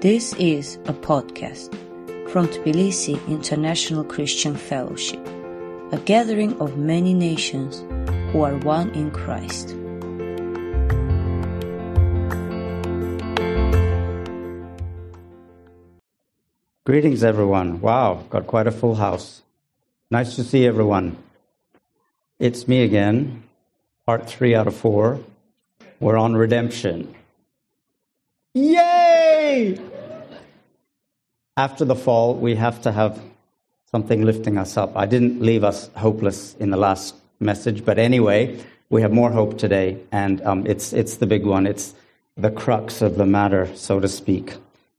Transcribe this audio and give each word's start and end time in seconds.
This 0.00 0.32
is 0.38 0.76
a 0.86 0.94
podcast 0.94 1.68
from 2.30 2.48
Tbilisi 2.48 3.20
International 3.28 4.02
Christian 4.02 4.56
Fellowship, 4.56 5.20
a 5.92 5.98
gathering 5.98 6.58
of 6.58 6.78
many 6.78 7.12
nations 7.12 7.80
who 8.32 8.40
are 8.40 8.56
one 8.56 8.88
in 8.92 9.10
Christ. 9.10 9.76
Greetings, 16.86 17.22
everyone. 17.22 17.82
Wow, 17.82 18.24
got 18.30 18.46
quite 18.46 18.66
a 18.66 18.72
full 18.72 18.94
house. 18.94 19.42
Nice 20.10 20.34
to 20.36 20.44
see 20.44 20.66
everyone. 20.66 21.18
It's 22.38 22.66
me 22.66 22.84
again, 22.84 23.42
part 24.06 24.26
three 24.26 24.54
out 24.54 24.66
of 24.66 24.74
four. 24.74 25.20
We're 26.00 26.16
on 26.16 26.36
redemption. 26.36 27.14
Yay! 28.54 29.78
After 31.60 31.84
the 31.84 31.94
fall, 31.94 32.36
we 32.36 32.54
have 32.54 32.80
to 32.84 32.90
have 32.90 33.20
something 33.90 34.22
lifting 34.22 34.56
us 34.56 34.78
up. 34.78 34.96
I 34.96 35.04
didn't 35.04 35.42
leave 35.42 35.62
us 35.62 35.90
hopeless 35.94 36.54
in 36.54 36.70
the 36.70 36.78
last 36.78 37.14
message, 37.38 37.84
but 37.84 37.98
anyway, 37.98 38.64
we 38.88 39.02
have 39.02 39.12
more 39.12 39.30
hope 39.30 39.58
today, 39.58 39.98
and 40.10 40.40
um, 40.40 40.66
it's, 40.66 40.94
it's 40.94 41.16
the 41.18 41.26
big 41.26 41.44
one. 41.44 41.66
It's 41.66 41.92
the 42.34 42.50
crux 42.50 43.02
of 43.02 43.16
the 43.16 43.26
matter, 43.26 43.68
so 43.76 44.00
to 44.00 44.08
speak. 44.08 44.54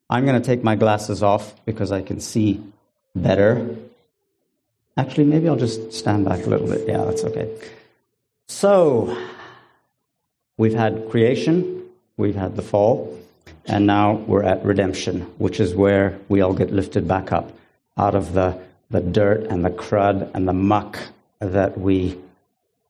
I'm 0.07 0.23
going 0.23 0.39
to 0.39 0.45
take 0.45 0.63
my 0.63 0.75
glasses 0.75 1.23
off 1.23 1.55
because 1.65 1.91
I 1.91 2.03
can 2.03 2.19
see 2.19 2.61
better. 3.15 3.75
Actually, 4.95 5.25
maybe 5.33 5.49
I'll 5.49 5.55
just 5.55 5.91
stand 5.91 6.25
back 6.25 6.45
a 6.45 6.49
little 6.49 6.67
bit. 6.67 6.87
Yeah, 6.87 7.05
that's 7.05 7.23
okay. 7.23 7.57
So, 8.49 9.17
we've 10.57 10.75
had 10.75 11.09
creation, 11.09 11.85
we've 12.17 12.35
had 12.35 12.55
the 12.55 12.61
fall, 12.61 13.17
and 13.65 13.85
now 13.85 14.13
we're 14.13 14.43
at 14.43 14.63
redemption, 14.65 15.21
which 15.37 15.59
is 15.59 15.75
where 15.75 16.17
we 16.29 16.41
all 16.41 16.53
get 16.53 16.71
lifted 16.71 17.07
back 17.07 17.31
up 17.31 17.51
out 17.97 18.15
of 18.15 18.33
the, 18.33 18.59
the 18.89 19.01
dirt 19.01 19.43
and 19.43 19.63
the 19.63 19.69
crud 19.69 20.31
and 20.33 20.47
the 20.47 20.53
muck 20.53 20.99
that 21.39 21.77
we 21.77 22.17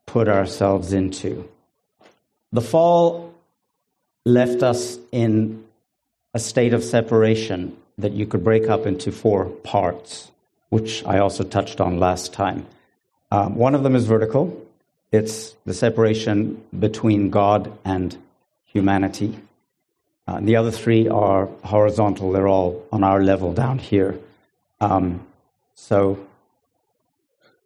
put 0.06 0.28
ourselves 0.28 0.94
into. 0.94 1.48
The 2.52 2.62
fall 2.62 3.34
left 4.26 4.62
us 4.64 4.98
in 5.12 5.64
a 6.34 6.40
state 6.40 6.74
of 6.74 6.84
separation 6.84 7.76
that 7.98 8.14
you 8.14 8.26
could 8.26 8.44
break 8.44 8.70
up 8.70 8.86
into 8.86 9.12
four 9.12 9.46
parts, 9.46 10.31
which 10.70 11.03
I 11.06 11.20
also 11.20 11.44
touched 11.44 11.81
on 11.81 12.00
last 12.00 12.34
time. 12.34 12.66
Um, 13.31 13.56
one 13.56 13.76
of 13.76 13.84
them 13.84 13.96
is 13.96 14.06
vertical, 14.06 14.66
it's 15.12 15.56
the 15.66 15.74
separation 15.74 16.64
between 16.78 17.30
God 17.30 17.72
and 17.84 18.18
humanity. 18.66 19.40
Uh, 20.32 20.40
the 20.40 20.56
other 20.56 20.72
three 20.72 21.10
are 21.10 21.48
horizontal, 21.66 22.32
they're 22.32 22.48
all 22.48 22.88
on 22.90 23.04
our 23.04 23.22
level 23.22 23.52
down 23.52 23.78
here. 23.78 24.18
Um, 24.80 25.28
so, 25.76 26.26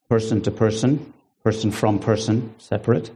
person 0.10 0.42
to 0.42 0.50
person, 0.50 1.14
person 1.44 1.70
from 1.70 2.00
person, 2.00 2.56
separate. 2.58 3.12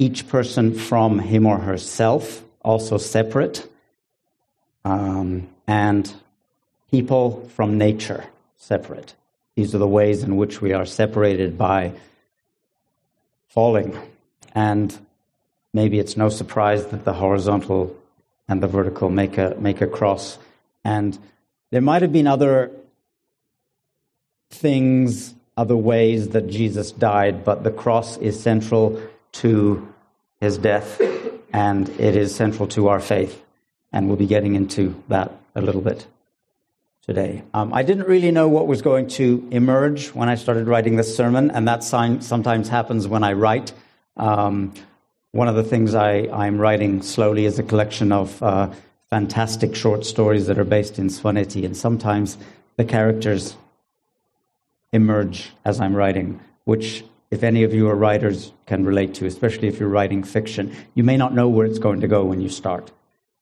Each 0.00 0.26
person 0.26 0.74
from 0.74 1.20
him 1.20 1.46
or 1.46 1.58
herself, 1.58 2.42
also 2.64 2.98
separate 2.98 3.64
um, 4.84 5.48
and 5.68 6.12
people 6.90 7.48
from 7.54 7.78
nature 7.78 8.24
separate. 8.56 9.14
These 9.54 9.72
are 9.72 9.78
the 9.78 9.86
ways 9.86 10.24
in 10.24 10.36
which 10.36 10.60
we 10.60 10.72
are 10.72 10.84
separated 10.84 11.56
by 11.56 11.92
falling. 13.46 13.96
And 14.52 14.98
maybe 15.72 16.00
it's 16.00 16.16
no 16.16 16.28
surprise 16.28 16.86
that 16.86 17.04
the 17.04 17.12
horizontal 17.12 17.96
and 18.48 18.62
the 18.62 18.66
vertical 18.66 19.10
make 19.10 19.38
a, 19.38 19.54
make 19.58 19.80
a 19.80 19.86
cross. 19.86 20.38
And 20.84 21.18
there 21.70 21.82
might 21.82 22.02
have 22.02 22.12
been 22.12 22.26
other 22.26 22.70
things, 24.50 25.34
other 25.56 25.76
ways 25.76 26.30
that 26.30 26.48
Jesus 26.48 26.92
died, 26.92 27.44
but 27.44 27.62
the 27.62 27.70
cross 27.70 28.16
is 28.18 28.40
central 28.40 29.00
to 29.32 29.94
his 30.40 30.56
death 30.56 31.00
and 31.52 31.88
it 32.00 32.16
is 32.16 32.34
central 32.34 32.68
to 32.68 32.88
our 32.88 33.00
faith. 33.00 33.42
And 33.92 34.08
we'll 34.08 34.16
be 34.16 34.26
getting 34.26 34.54
into 34.54 35.02
that 35.08 35.32
a 35.54 35.60
little 35.60 35.80
bit 35.80 36.06
today. 37.02 37.42
Um, 37.54 37.72
I 37.72 37.82
didn't 37.82 38.06
really 38.06 38.30
know 38.30 38.48
what 38.48 38.66
was 38.66 38.82
going 38.82 39.08
to 39.08 39.48
emerge 39.50 40.08
when 40.08 40.28
I 40.28 40.34
started 40.34 40.68
writing 40.68 40.96
this 40.96 41.16
sermon, 41.16 41.50
and 41.50 41.66
that 41.66 41.82
sign 41.82 42.20
sometimes 42.20 42.68
happens 42.68 43.08
when 43.08 43.24
I 43.24 43.32
write. 43.32 43.72
Um, 44.18 44.74
one 45.38 45.46
of 45.46 45.54
the 45.54 45.62
things 45.62 45.94
I, 45.94 46.28
I'm 46.32 46.58
writing 46.58 47.00
slowly 47.00 47.44
is 47.44 47.60
a 47.60 47.62
collection 47.62 48.10
of 48.10 48.42
uh, 48.42 48.70
fantastic 49.08 49.76
short 49.76 50.04
stories 50.04 50.48
that 50.48 50.58
are 50.58 50.64
based 50.64 50.98
in 50.98 51.06
Svaneti, 51.06 51.64
and 51.64 51.76
sometimes 51.76 52.36
the 52.76 52.84
characters 52.84 53.56
emerge 54.92 55.50
as 55.64 55.80
I'm 55.80 55.94
writing, 55.94 56.40
which, 56.64 57.04
if 57.30 57.44
any 57.44 57.62
of 57.62 57.72
you 57.72 57.88
are 57.88 57.94
writers, 57.94 58.50
can 58.66 58.84
relate 58.84 59.14
to, 59.14 59.26
especially 59.26 59.68
if 59.68 59.78
you're 59.78 59.88
writing 59.88 60.24
fiction. 60.24 60.74
You 60.96 61.04
may 61.04 61.16
not 61.16 61.32
know 61.32 61.48
where 61.48 61.66
it's 61.66 61.78
going 61.78 62.00
to 62.00 62.08
go 62.08 62.24
when 62.24 62.40
you 62.40 62.48
start. 62.48 62.90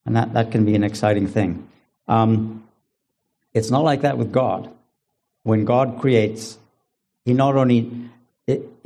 And 0.05 0.15
that, 0.17 0.35
that 0.35 0.51
can 0.53 0.67
be 0.67 0.75
an 0.75 0.85
exciting 0.85 1.27
thing. 1.27 1.67
Um, 2.09 2.63
it's 3.55 3.71
not 3.71 3.85
like 3.85 4.03
that 4.03 4.19
with 4.19 4.33
God. 4.33 4.71
When 5.45 5.65
God 5.65 5.99
creates, 5.99 6.59
He 7.25 7.33
not 7.33 7.57
only, 7.57 7.91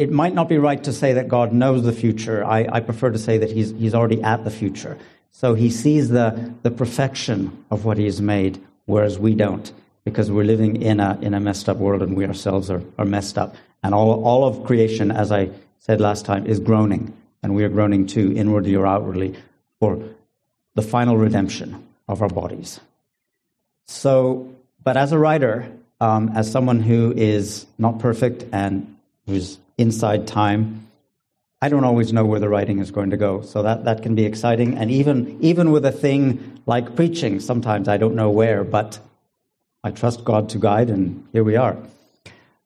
it, 0.00 0.10
might 0.10 0.34
not 0.34 0.48
be 0.48 0.58
right 0.58 0.82
to 0.84 0.92
say 0.92 1.12
that 1.14 1.28
God 1.28 1.52
knows 1.52 1.82
the 1.82 1.92
future. 1.92 2.44
I, 2.44 2.66
I 2.70 2.80
prefer 2.80 3.10
to 3.10 3.18
say 3.18 3.38
that 3.38 3.50
he's, 3.50 3.70
he's 3.70 3.94
already 3.94 4.22
at 4.22 4.44
the 4.44 4.50
future. 4.50 4.98
So 5.32 5.54
He 5.54 5.70
sees 5.70 6.08
the, 6.08 6.52
the 6.62 6.70
perfection 6.70 7.64
of 7.70 7.84
what 7.84 7.98
He 7.98 8.04
has 8.04 8.20
made, 8.20 8.60
whereas 8.86 9.18
we 9.18 9.34
don't, 9.34 9.72
because 10.04 10.30
we're 10.30 10.44
living 10.44 10.82
in 10.82 11.00
a, 11.00 11.18
in 11.22 11.34
a 11.34 11.40
messed 11.40 11.68
up 11.68 11.76
world 11.76 12.02
and 12.02 12.16
we 12.16 12.26
ourselves 12.26 12.70
are, 12.70 12.82
are 12.98 13.04
messed 13.04 13.38
up. 13.38 13.54
And 13.82 13.94
all, 13.94 14.24
all 14.24 14.44
of 14.46 14.64
creation, 14.64 15.10
as 15.10 15.32
I 15.32 15.50
said 15.78 16.00
last 16.00 16.26
time, 16.26 16.46
is 16.46 16.60
groaning. 16.60 17.16
And 17.42 17.54
we 17.54 17.64
are 17.64 17.68
groaning 17.68 18.06
too, 18.06 18.32
inwardly 18.36 18.76
or 18.76 18.86
outwardly, 18.86 19.34
for 19.78 20.02
the 20.74 20.82
final 20.82 21.16
redemption 21.16 21.86
of 22.06 22.20
our 22.20 22.28
bodies. 22.28 22.80
So, 23.86 24.54
but 24.84 24.96
as 24.96 25.12
a 25.12 25.18
writer, 25.18 25.72
um, 26.00 26.32
as 26.34 26.50
someone 26.50 26.80
who 26.80 27.12
is 27.16 27.66
not 27.78 27.98
perfect 27.98 28.44
and 28.52 28.96
who's 29.26 29.58
inside 29.80 30.26
time, 30.26 30.86
I 31.62 31.68
don't 31.68 31.84
always 31.84 32.12
know 32.12 32.24
where 32.24 32.40
the 32.40 32.48
writing 32.48 32.78
is 32.78 32.90
going 32.90 33.10
to 33.10 33.16
go. 33.16 33.42
So 33.42 33.62
that, 33.62 33.84
that 33.84 34.02
can 34.02 34.14
be 34.14 34.24
exciting. 34.24 34.78
And 34.78 34.90
even, 34.90 35.36
even 35.40 35.72
with 35.72 35.84
a 35.84 35.92
thing 35.92 36.62
like 36.66 36.96
preaching, 36.96 37.40
sometimes 37.40 37.88
I 37.88 37.96
don't 37.96 38.14
know 38.14 38.30
where, 38.30 38.64
but 38.64 38.98
I 39.82 39.90
trust 39.90 40.24
God 40.24 40.48
to 40.50 40.58
guide, 40.58 40.90
and 40.90 41.26
here 41.32 41.44
we 41.44 41.56
are. 41.56 41.76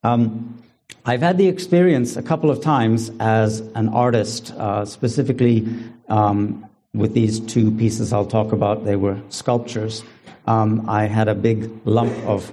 Um, 0.02 0.62
I've 1.04 1.22
had 1.22 1.38
the 1.38 1.48
experience 1.48 2.16
a 2.16 2.22
couple 2.22 2.50
of 2.50 2.60
times 2.60 3.10
as 3.20 3.60
an 3.74 3.88
artist, 3.88 4.52
uh, 4.52 4.84
specifically 4.84 5.66
um, 6.08 6.66
with 6.92 7.14
these 7.14 7.40
two 7.40 7.70
pieces 7.70 8.12
I'll 8.12 8.26
talk 8.26 8.52
about. 8.52 8.84
They 8.84 8.96
were 8.96 9.20
sculptures. 9.28 10.02
Um, 10.46 10.88
I 10.88 11.06
had 11.06 11.28
a 11.28 11.34
big 11.34 11.70
lump 11.84 12.12
of 12.26 12.50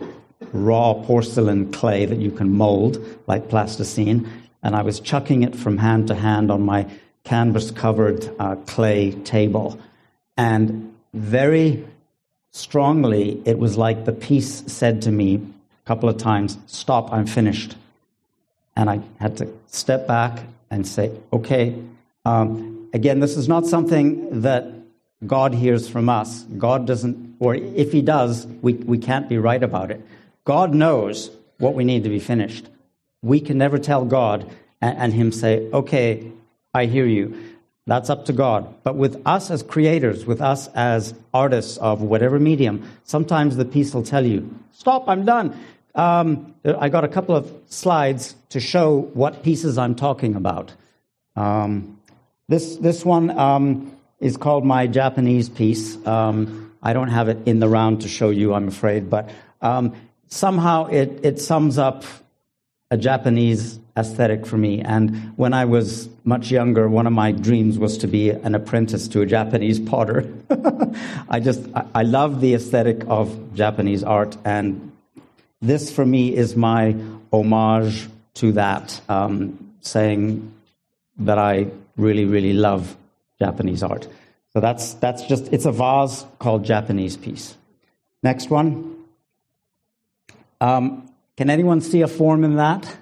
raw 0.53 0.93
porcelain 0.93 1.71
clay 1.71 2.05
that 2.05 2.17
you 2.17 2.31
can 2.31 2.51
mold 2.51 3.03
like 3.27 3.49
plasticine, 3.49 4.29
and 4.63 4.75
I 4.75 4.81
was 4.81 4.99
chucking 4.99 5.43
it 5.43 5.55
from 5.55 5.77
hand 5.77 6.07
to 6.07 6.15
hand 6.15 6.51
on 6.51 6.61
my 6.61 6.87
canvas 7.23 7.71
covered 7.71 8.29
uh, 8.39 8.55
clay 8.55 9.11
table. 9.11 9.79
And 10.37 10.95
very 11.13 11.85
strongly, 12.51 13.41
it 13.45 13.57
was 13.57 13.77
like 13.77 14.05
the 14.05 14.11
piece 14.11 14.63
said 14.71 15.01
to 15.03 15.11
me 15.11 15.35
a 15.35 15.87
couple 15.87 16.09
of 16.09 16.17
times, 16.17 16.57
Stop, 16.67 17.11
I'm 17.11 17.27
finished. 17.27 17.75
And 18.75 18.89
I 18.89 19.01
had 19.19 19.37
to 19.37 19.49
step 19.67 20.07
back 20.07 20.43
and 20.69 20.87
say, 20.87 21.11
Okay, 21.33 21.75
um, 22.25 22.71
Again, 22.93 23.19
this 23.19 23.37
is 23.37 23.47
not 23.47 23.65
something 23.65 24.41
that 24.41 24.67
God 25.25 25.53
hears 25.53 25.87
from 25.87 26.09
us. 26.09 26.43
God 26.57 26.85
doesn't, 26.85 27.37
or 27.39 27.55
if 27.55 27.91
He 27.91 28.01
does, 28.01 28.45
we, 28.61 28.73
we 28.73 28.97
can't 28.97 29.29
be 29.29 29.37
right 29.37 29.61
about 29.61 29.91
it. 29.91 30.01
God 30.43 30.73
knows 30.73 31.31
what 31.57 31.73
we 31.73 31.83
need 31.83 32.03
to 32.03 32.09
be 32.09 32.19
finished. 32.19 32.67
We 33.21 33.39
can 33.39 33.57
never 33.57 33.77
tell 33.77 34.05
God 34.05 34.49
and, 34.81 34.97
and 34.97 35.13
Him 35.13 35.31
say, 35.31 35.69
okay, 35.71 36.31
I 36.73 36.85
hear 36.85 37.05
you. 37.05 37.37
That's 37.87 38.09
up 38.09 38.25
to 38.25 38.33
God. 38.33 38.73
But 38.83 38.95
with 38.95 39.21
us 39.25 39.49
as 39.49 39.63
creators, 39.63 40.25
with 40.25 40.41
us 40.41 40.67
as 40.69 41.13
artists 41.33 41.77
of 41.77 42.01
whatever 42.01 42.39
medium, 42.39 42.87
sometimes 43.03 43.57
the 43.57 43.65
piece 43.65 43.93
will 43.93 44.03
tell 44.03 44.25
you, 44.25 44.53
stop, 44.71 45.09
I'm 45.09 45.25
done. 45.25 45.59
Um, 45.95 46.55
I 46.63 46.89
got 46.89 47.03
a 47.03 47.07
couple 47.07 47.35
of 47.35 47.51
slides 47.67 48.35
to 48.49 48.59
show 48.59 49.09
what 49.13 49.43
pieces 49.43 49.77
I'm 49.77 49.95
talking 49.95 50.35
about. 50.35 50.73
Um, 51.35 51.99
this, 52.47 52.77
this 52.77 53.03
one 53.03 53.37
um, 53.37 53.95
is 54.19 54.37
called 54.37 54.63
my 54.63 54.87
Japanese 54.87 55.49
piece. 55.49 55.97
Um, 56.05 56.71
I 56.81 56.93
don't 56.93 57.09
have 57.09 57.29
it 57.29 57.39
in 57.45 57.59
the 57.59 57.67
round 57.67 58.01
to 58.01 58.07
show 58.07 58.29
you, 58.29 58.53
I'm 58.53 58.67
afraid, 58.67 59.09
but 59.09 59.29
um, 59.61 59.95
somehow 60.27 60.85
it, 60.85 61.19
it 61.23 61.39
sums 61.39 61.77
up 61.77 62.03
a 62.91 62.97
Japanese 62.97 63.79
aesthetic 63.95 64.45
for 64.45 64.57
me. 64.57 64.81
And 64.81 65.33
when 65.37 65.53
I 65.53 65.65
was 65.65 66.09
much 66.25 66.51
younger, 66.51 66.87
one 66.89 67.07
of 67.07 67.13
my 67.13 67.31
dreams 67.31 67.79
was 67.79 67.97
to 67.99 68.07
be 68.07 68.29
an 68.29 68.53
apprentice 68.53 69.07
to 69.09 69.21
a 69.21 69.25
Japanese 69.25 69.79
potter. 69.79 70.31
I 71.29 71.39
just, 71.39 71.61
I, 71.95 72.03
love 72.03 72.41
the 72.41 72.53
aesthetic 72.53 73.03
of 73.07 73.55
Japanese 73.55 74.03
art, 74.03 74.37
and 74.45 74.91
this 75.61 75.91
for 75.91 76.05
me 76.05 76.35
is 76.35 76.55
my 76.55 76.95
homage 77.31 78.09
to 78.35 78.51
that, 78.53 78.99
um, 79.07 79.73
saying 79.81 80.53
that 81.19 81.37
I 81.37 81.67
really, 81.97 82.25
really 82.25 82.53
love 82.53 82.95
Japanese 83.39 83.83
art. 83.83 84.07
So 84.53 84.59
that's, 84.59 84.95
that's 84.95 85.23
just, 85.23 85.51
it's 85.53 85.65
a 85.65 85.71
vase 85.71 86.25
called 86.39 86.65
Japanese 86.65 87.15
piece. 87.15 87.55
Next 88.21 88.49
one. 88.49 88.97
Um, 90.59 91.10
can 91.41 91.49
anyone 91.49 91.81
see 91.81 92.03
a 92.03 92.07
form 92.07 92.43
in 92.43 92.57
that? 92.57 92.97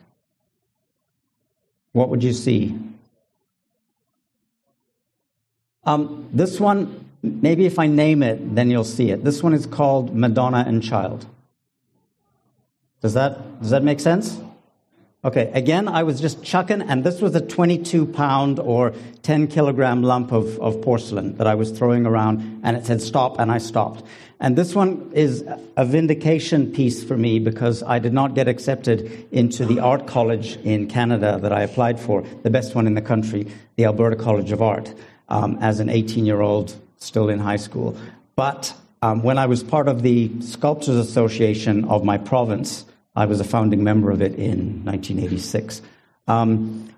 What 1.91 2.07
would 2.07 2.23
you 2.23 2.31
see? 2.31 2.79
Um, 5.83 6.29
this 6.31 6.57
one, 6.57 7.03
maybe 7.21 7.65
if 7.65 7.77
I 7.77 7.87
name 7.87 8.23
it, 8.23 8.55
then 8.55 8.71
you'll 8.71 8.85
see 8.85 9.11
it. 9.11 9.25
This 9.25 9.43
one 9.43 9.53
is 9.53 9.65
called 9.65 10.15
Madonna 10.15 10.63
and 10.65 10.81
Child. 10.81 11.25
Does 13.01 13.13
that, 13.15 13.59
does 13.59 13.71
that 13.71 13.83
make 13.83 13.99
sense? 13.99 14.39
Okay, 15.25 15.51
again, 15.53 15.89
I 15.89 16.03
was 16.03 16.21
just 16.21 16.41
chucking, 16.41 16.81
and 16.81 17.03
this 17.03 17.19
was 17.19 17.35
a 17.35 17.41
22 17.41 18.05
pound 18.05 18.57
or 18.57 18.93
10 19.21 19.49
kilogram 19.49 20.01
lump 20.01 20.31
of, 20.31 20.57
of 20.61 20.81
porcelain 20.81 21.35
that 21.35 21.45
I 21.45 21.55
was 21.55 21.71
throwing 21.71 22.05
around, 22.05 22.61
and 22.63 22.77
it 22.77 22.85
said 22.85 23.01
stop, 23.01 23.37
and 23.37 23.51
I 23.51 23.57
stopped. 23.57 24.05
And 24.41 24.57
this 24.57 24.73
one 24.73 25.11
is 25.13 25.43
a 25.75 25.83
vindication 25.83 26.71
piece 26.71 27.03
for 27.03 27.17
me 27.17 27.39
because 27.39 27.83
I 27.83 27.99
did 27.99 28.13
not 28.13 28.35
get 28.35 28.47
accepted 28.47 29.27
into 29.31 29.65
the 29.65 29.81
art 29.81 30.07
college 30.07 30.55
in 30.57 30.87
Canada 30.87 31.39
that 31.41 31.51
I 31.51 31.61
applied 31.63 31.99
for, 31.99 32.23
the 32.43 32.49
best 32.49 32.73
one 32.73 32.87
in 32.87 32.93
the 32.93 33.01
country, 33.01 33.51
the 33.75 33.83
Alberta 33.83 34.15
College 34.15 34.53
of 34.53 34.61
Art, 34.61 34.93
um, 35.27 35.57
as 35.59 35.81
an 35.81 35.89
18 35.89 36.25
year 36.25 36.39
old 36.39 36.73
still 36.97 37.27
in 37.27 37.39
high 37.39 37.57
school. 37.57 37.97
But 38.37 38.73
um, 39.01 39.23
when 39.23 39.37
I 39.37 39.45
was 39.45 39.61
part 39.61 39.89
of 39.89 40.03
the 40.03 40.31
Sculptors 40.41 40.95
Association 40.95 41.83
of 41.85 42.05
my 42.05 42.17
province, 42.17 42.85
I 43.15 43.25
was 43.25 43.41
a 43.41 43.45
founding 43.45 43.83
member 43.83 44.09
of 44.09 44.21
it 44.21 44.35
in 44.35 44.85
1986. 44.85 45.81
Um, 46.27 46.89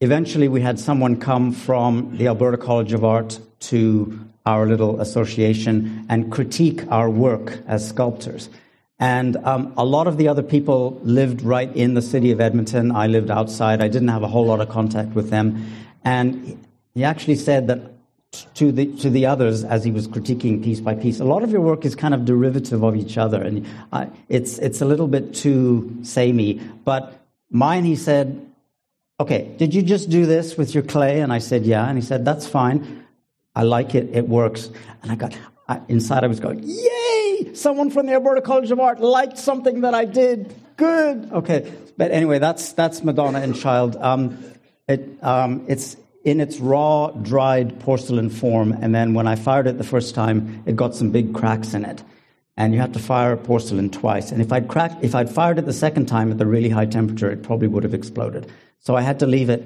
eventually, 0.00 0.48
we 0.48 0.60
had 0.60 0.80
someone 0.80 1.20
come 1.20 1.52
from 1.52 2.16
the 2.16 2.26
Alberta 2.26 2.56
College 2.56 2.92
of 2.92 3.04
Art 3.04 3.38
to 3.60 4.18
our 4.46 4.66
little 4.66 5.00
association 5.00 6.06
and 6.08 6.30
critique 6.30 6.82
our 6.90 7.08
work 7.08 7.58
as 7.66 7.88
sculptors. 7.88 8.50
And 8.98 9.36
um, 9.38 9.72
a 9.76 9.84
lot 9.84 10.06
of 10.06 10.18
the 10.18 10.28
other 10.28 10.42
people 10.42 11.00
lived 11.02 11.42
right 11.42 11.74
in 11.74 11.94
the 11.94 12.02
city 12.02 12.30
of 12.30 12.40
Edmonton. 12.40 12.92
I 12.92 13.06
lived 13.06 13.30
outside. 13.30 13.82
I 13.82 13.88
didn't 13.88 14.08
have 14.08 14.22
a 14.22 14.28
whole 14.28 14.46
lot 14.46 14.60
of 14.60 14.68
contact 14.68 15.14
with 15.14 15.30
them. 15.30 15.66
And 16.04 16.64
he 16.94 17.04
actually 17.04 17.36
said 17.36 17.66
that 17.68 17.94
to 18.54 18.72
the 18.72 18.86
to 18.96 19.10
the 19.10 19.26
others 19.26 19.64
as 19.64 19.84
he 19.84 19.90
was 19.90 20.08
critiquing 20.08 20.62
piece 20.62 20.80
by 20.80 20.94
piece. 20.94 21.20
A 21.20 21.24
lot 21.24 21.42
of 21.42 21.50
your 21.50 21.60
work 21.60 21.84
is 21.84 21.94
kind 21.94 22.14
of 22.14 22.24
derivative 22.24 22.82
of 22.82 22.96
each 22.96 23.16
other, 23.16 23.40
and 23.40 23.66
uh, 23.92 24.06
it's 24.28 24.58
it's 24.58 24.80
a 24.80 24.84
little 24.84 25.06
bit 25.06 25.34
too 25.34 25.98
samey. 26.02 26.60
But 26.84 27.24
mine, 27.50 27.84
he 27.84 27.94
said, 27.94 28.44
"Okay, 29.20 29.54
did 29.56 29.72
you 29.72 29.82
just 29.82 30.10
do 30.10 30.26
this 30.26 30.56
with 30.56 30.74
your 30.74 30.82
clay?" 30.82 31.20
And 31.20 31.32
I 31.32 31.38
said, 31.38 31.64
"Yeah." 31.64 31.88
And 31.88 31.96
he 31.96 32.02
said, 32.02 32.24
"That's 32.24 32.46
fine. 32.46 33.03
I 33.54 33.62
like 33.62 33.94
it. 33.94 34.10
It 34.12 34.28
works." 34.28 34.70
And 35.02 35.12
I 35.12 35.16
got 35.16 35.36
I, 35.68 35.80
inside. 35.88 36.24
I 36.24 36.26
was 36.26 36.40
going, 36.40 36.60
"Yay! 36.62 37.54
Someone 37.54 37.90
from 37.90 38.06
the 38.06 38.12
Alberta 38.12 38.40
College 38.40 38.70
of 38.70 38.80
Art 38.80 39.00
liked 39.00 39.38
something 39.38 39.82
that 39.82 39.94
I 39.94 40.04
did. 40.04 40.54
Good." 40.76 41.30
Okay, 41.32 41.72
but 41.96 42.10
anyway, 42.10 42.38
that's 42.38 42.72
that's 42.72 43.02
Madonna 43.02 43.40
and 43.40 43.54
Child. 43.54 43.96
Um, 43.96 44.42
it, 44.88 45.18
um, 45.22 45.64
it's 45.68 45.96
in 46.24 46.40
its 46.40 46.58
raw, 46.58 47.10
dried 47.10 47.78
porcelain 47.80 48.30
form. 48.30 48.72
And 48.80 48.94
then 48.94 49.14
when 49.14 49.26
I 49.26 49.36
fired 49.36 49.66
it 49.66 49.78
the 49.78 49.84
first 49.84 50.14
time, 50.14 50.62
it 50.66 50.74
got 50.74 50.94
some 50.94 51.10
big 51.10 51.34
cracks 51.34 51.74
in 51.74 51.84
it. 51.84 52.02
And 52.56 52.72
you 52.72 52.80
have 52.80 52.92
to 52.92 52.98
fire 52.98 53.36
porcelain 53.36 53.90
twice. 53.90 54.32
And 54.32 54.40
if 54.40 54.52
I'd 54.52 54.68
cracked, 54.68 55.04
if 55.04 55.14
I'd 55.14 55.28
fired 55.28 55.58
it 55.58 55.66
the 55.66 55.72
second 55.72 56.06
time 56.06 56.30
at 56.30 56.38
the 56.38 56.46
really 56.46 56.70
high 56.70 56.86
temperature, 56.86 57.30
it 57.30 57.42
probably 57.42 57.68
would 57.68 57.82
have 57.82 57.94
exploded. 57.94 58.50
So 58.78 58.96
I 58.96 59.02
had 59.02 59.18
to 59.20 59.26
leave 59.26 59.50
it 59.50 59.62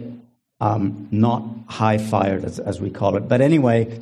um, 0.61 1.09
not 1.11 1.45
high 1.67 1.99
fired, 1.99 2.45
as, 2.45 2.59
as, 2.59 2.81
we 2.81 2.91
call 2.91 3.17
it. 3.17 3.29
But 3.29 3.41
anyway, 3.41 4.01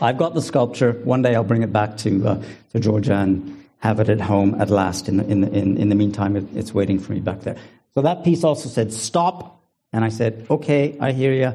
I've 0.00 0.18
got 0.18 0.34
the 0.34 0.42
sculpture. 0.42 0.92
One 1.04 1.22
day 1.22 1.34
I'll 1.34 1.44
bring 1.44 1.62
it 1.62 1.72
back 1.72 1.96
to, 1.98 2.28
uh, 2.28 2.42
to 2.72 2.80
Georgia 2.80 3.14
and 3.14 3.66
have 3.78 3.98
it 3.98 4.08
at 4.08 4.20
home 4.20 4.60
at 4.60 4.70
last. 4.70 5.08
In 5.08 5.16
the, 5.16 5.26
in 5.26 5.40
the, 5.40 5.50
in, 5.52 5.76
in 5.76 5.88
the 5.88 5.94
meantime, 5.94 6.36
it, 6.36 6.44
it's 6.54 6.72
waiting 6.72 6.98
for 7.00 7.12
me 7.12 7.20
back 7.20 7.40
there. 7.40 7.56
So 7.94 8.02
that 8.02 8.24
piece 8.24 8.44
also 8.44 8.68
said, 8.68 8.92
stop. 8.92 9.60
And 9.92 10.04
I 10.04 10.10
said, 10.10 10.46
okay, 10.48 10.96
I 11.00 11.12
hear 11.12 11.32
you. 11.32 11.52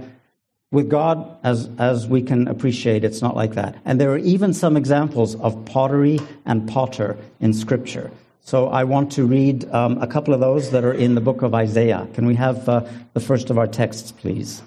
With 0.71 0.89
God, 0.89 1.37
as, 1.43 1.69
as 1.77 2.05
we 2.05 2.21
can 2.21 2.49
appreciate, 2.49 3.05
it's 3.05 3.21
not 3.21 3.35
like 3.35 3.53
that. 3.53 3.77
And 3.85 4.01
there 4.01 4.11
are 4.11 4.17
even 4.17 4.53
some 4.53 4.75
examples 4.75 5.35
of 5.35 5.63
pottery 5.65 6.19
and 6.45 6.67
potter 6.67 7.15
in 7.39 7.53
Scripture. 7.53 8.11
So 8.45 8.67
I 8.67 8.85
want 8.85 9.11
to 9.13 9.25
read 9.25 9.69
um, 9.73 10.01
a 10.01 10.07
couple 10.07 10.33
of 10.33 10.39
those 10.39 10.71
that 10.71 10.85
are 10.85 10.93
in 10.93 11.15
the 11.15 11.21
book 11.21 11.41
of 11.41 11.53
Isaiah. 11.53 12.07
Can 12.13 12.25
we 12.25 12.35
have 12.35 12.69
uh, 12.69 12.87
the 13.13 13.19
first 13.19 13.49
of 13.49 13.57
our 13.57 13.67
texts, 13.67 14.13
please? 14.13 14.63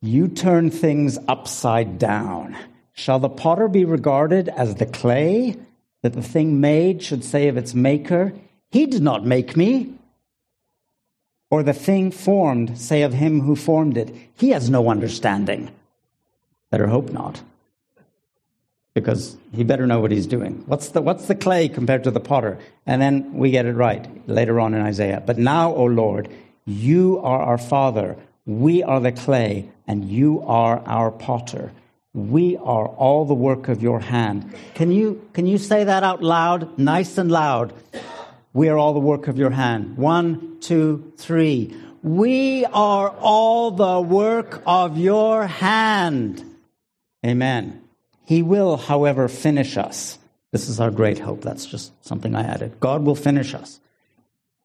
You 0.00 0.28
turn 0.28 0.70
things 0.70 1.18
upside 1.26 1.98
down. 1.98 2.56
Shall 2.92 3.18
the 3.18 3.28
potter 3.28 3.66
be 3.66 3.84
regarded 3.84 4.48
as 4.50 4.76
the 4.76 4.86
clay, 4.86 5.56
that 6.02 6.12
the 6.12 6.22
thing 6.22 6.60
made 6.60 7.02
should 7.02 7.24
say 7.24 7.48
of 7.48 7.56
its 7.56 7.74
maker, 7.74 8.32
He 8.70 8.86
did 8.86 9.02
not 9.02 9.26
make 9.26 9.56
me? 9.56 9.94
or 11.52 11.62
the 11.62 11.74
thing 11.74 12.10
formed 12.10 12.78
say 12.78 13.02
of 13.02 13.12
him 13.12 13.42
who 13.42 13.54
formed 13.54 13.98
it, 13.98 14.10
he 14.34 14.48
has 14.48 14.70
no 14.70 14.88
understanding? 14.88 15.70
Better 16.70 16.86
hope 16.86 17.10
not. 17.10 17.42
Because 18.94 19.36
he 19.54 19.64
better 19.64 19.86
know 19.86 20.00
what 20.00 20.10
he's 20.10 20.26
doing. 20.26 20.64
What's 20.66 20.90
the, 20.90 21.00
what's 21.00 21.26
the 21.26 21.34
clay 21.34 21.68
compared 21.68 22.04
to 22.04 22.10
the 22.10 22.20
potter? 22.20 22.58
And 22.86 23.00
then 23.00 23.32
we 23.34 23.50
get 23.50 23.64
it 23.64 23.72
right 23.72 24.06
later 24.28 24.60
on 24.60 24.74
in 24.74 24.82
Isaiah. 24.82 25.22
But 25.24 25.38
now, 25.38 25.74
O 25.74 25.84
Lord, 25.84 26.28
you 26.66 27.18
are 27.20 27.40
our 27.40 27.58
Father. 27.58 28.16
We 28.44 28.82
are 28.82 29.00
the 29.00 29.12
clay, 29.12 29.70
and 29.86 30.08
you 30.08 30.42
are 30.42 30.82
our 30.84 31.10
potter. 31.10 31.72
We 32.12 32.56
are 32.58 32.86
all 32.86 33.24
the 33.24 33.34
work 33.34 33.68
of 33.68 33.82
your 33.82 34.00
hand. 34.00 34.54
Can 34.74 34.92
you, 34.92 35.26
can 35.32 35.46
you 35.46 35.56
say 35.56 35.84
that 35.84 36.02
out 36.02 36.22
loud, 36.22 36.78
nice 36.78 37.16
and 37.16 37.30
loud? 37.30 37.72
We 38.52 38.68
are 38.68 38.76
all 38.76 38.92
the 38.92 39.00
work 39.00 39.28
of 39.28 39.38
your 39.38 39.50
hand. 39.50 39.96
One, 39.96 40.58
two, 40.60 41.12
three. 41.16 41.74
We 42.02 42.66
are 42.66 43.08
all 43.08 43.70
the 43.70 44.00
work 44.00 44.62
of 44.66 44.98
your 44.98 45.46
hand. 45.46 46.44
Amen. 47.24 47.80
He 48.24 48.42
will, 48.42 48.76
however, 48.76 49.28
finish 49.28 49.76
us. 49.76 50.18
This 50.52 50.68
is 50.68 50.80
our 50.80 50.90
great 50.90 51.18
hope. 51.18 51.42
That's 51.42 51.66
just 51.66 51.92
something 52.04 52.34
I 52.34 52.42
added. 52.42 52.78
God 52.80 53.04
will 53.04 53.14
finish 53.14 53.54
us. 53.54 53.80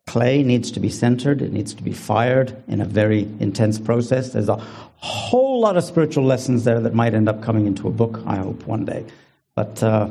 Clay 0.05 0.41
needs 0.41 0.71
to 0.71 0.79
be 0.79 0.89
centered, 0.89 1.41
it 1.41 1.51
needs 1.51 1.73
to 1.73 1.83
be 1.83 1.91
fired 1.91 2.55
in 2.69 2.79
a 2.79 2.85
very 2.85 3.23
intense 3.39 3.77
process. 3.77 4.31
There's 4.31 4.47
a 4.47 4.55
whole 4.55 5.59
lot 5.59 5.75
of 5.75 5.83
spiritual 5.83 6.23
lessons 6.23 6.63
there 6.63 6.79
that 6.79 6.93
might 6.93 7.13
end 7.13 7.27
up 7.27 7.43
coming 7.43 7.67
into 7.67 7.89
a 7.89 7.91
book, 7.91 8.21
I 8.25 8.37
hope, 8.37 8.65
one 8.65 8.85
day. 8.85 9.05
But 9.53 9.83
uh, 9.83 10.09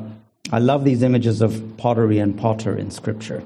I 0.53 0.59
love 0.59 0.85
these 0.85 1.03
images 1.03 1.41
of 1.41 1.79
pottery 1.79 2.19
and 2.19 2.39
potter 2.39 2.77
in 2.77 2.91
Scripture. 2.91 3.43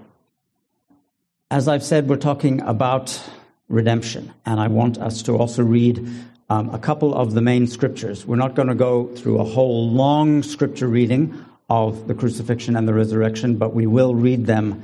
As 1.52 1.68
I've 1.68 1.84
said, 1.84 2.08
we're 2.08 2.16
talking 2.16 2.60
about 2.62 3.22
redemption, 3.68 4.32
and 4.44 4.58
I 4.58 4.66
want 4.66 4.98
us 4.98 5.22
to 5.22 5.36
also 5.36 5.62
read 5.62 6.06
um, 6.50 6.68
a 6.74 6.78
couple 6.78 7.14
of 7.14 7.32
the 7.32 7.40
main 7.40 7.66
scriptures. 7.66 8.26
We're 8.26 8.36
not 8.36 8.54
going 8.54 8.68
to 8.68 8.74
go 8.74 9.06
through 9.16 9.38
a 9.38 9.44
whole 9.44 9.88
long 9.90 10.42
scripture 10.42 10.88
reading 10.88 11.42
of 11.70 12.08
the 12.08 12.14
crucifixion 12.14 12.76
and 12.76 12.86
the 12.86 12.92
resurrection, 12.92 13.56
but 13.56 13.72
we 13.72 13.86
will 13.86 14.14
read 14.14 14.44
them 14.44 14.82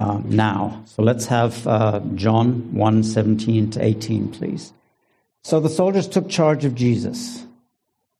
um, 0.00 0.24
now. 0.28 0.82
So 0.84 1.02
let's 1.02 1.26
have 1.26 1.66
uh, 1.66 2.00
John 2.14 2.74
1 2.74 3.02
17 3.02 3.70
to 3.70 3.82
18, 3.82 4.28
please. 4.32 4.72
So 5.42 5.60
the 5.60 5.70
soldiers 5.70 6.06
took 6.06 6.28
charge 6.28 6.66
of 6.66 6.74
Jesus. 6.74 7.46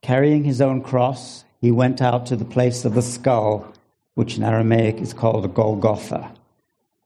Carrying 0.01 0.45
his 0.45 0.63
own 0.63 0.83
cross, 0.83 1.45
he 1.61 1.71
went 1.71 2.01
out 2.01 2.27
to 2.27 2.37
the 2.37 2.45
place 2.47 2.87
of 2.87 2.95
the 2.95 3.03
skull, 3.03 3.71
which 4.15 4.39
in 4.39 4.43
Aramaic 4.43 5.01
is 5.01 5.13
called 5.13 5.53
Golgotha 5.55 6.31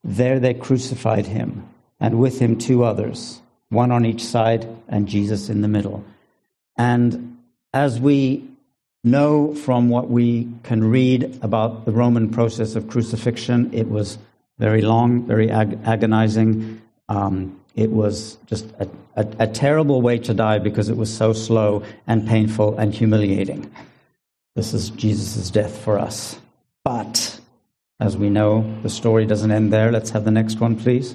there 0.05 0.41
they 0.41 0.55
crucified 0.55 1.27
him, 1.27 1.69
and 2.01 2.19
with 2.19 2.39
him 2.39 2.57
two 2.57 2.85
others, 2.85 3.43
one 3.71 3.93
on 3.93 4.05
each 4.05 4.25
side, 4.25 4.67
and 4.89 5.07
Jesus 5.09 5.49
in 5.49 5.61
the 5.61 5.69
middle. 5.69 6.05
And 6.77 7.39
as 7.73 8.01
we 8.01 8.49
know 9.05 9.55
from 9.55 9.89
what 9.89 10.11
we 10.11 10.49
can 10.63 10.85
read 10.85 11.39
about 11.43 11.85
the 11.85 11.93
Roman 11.93 12.31
process 12.31 12.75
of 12.77 12.89
crucifixion, 12.89 13.73
it 13.73 13.89
was 13.89 14.19
very 14.59 14.83
long, 14.83 15.27
very 15.27 15.51
ag- 15.51 15.79
agonizing. 15.85 16.81
Um, 17.09 17.61
it 17.75 17.91
was 17.91 18.39
just 18.47 18.67
a, 18.81 18.89
a, 19.17 19.27
a 19.41 19.47
terrible 19.47 20.03
way 20.03 20.19
to 20.19 20.35
die 20.35 20.59
because 20.59 20.89
it 20.89 20.97
was 20.97 21.15
so 21.15 21.33
slow 21.33 21.85
and 22.07 22.27
painful 22.27 22.77
and 22.79 22.93
humiliating. 22.93 23.71
This 24.57 24.75
is 24.75 24.91
Jesus' 24.91 25.51
death 25.51 25.79
for 25.79 25.99
us. 25.99 26.39
But 26.85 27.39
as 28.01 28.17
we 28.17 28.31
know, 28.31 28.65
the 28.83 28.91
story 28.91 29.27
doesn't 29.27 29.51
end 29.51 29.73
there. 29.73 29.93
Let's 29.93 30.11
have 30.11 30.25
the 30.25 30.31
next 30.31 30.59
one, 30.59 30.77
please. 30.77 31.15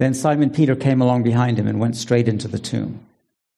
Then 0.00 0.14
Simon 0.14 0.48
Peter 0.48 0.74
came 0.74 1.02
along 1.02 1.24
behind 1.24 1.58
him 1.58 1.66
and 1.66 1.78
went 1.78 1.94
straight 1.94 2.26
into 2.26 2.48
the 2.48 2.58
tomb. 2.58 3.00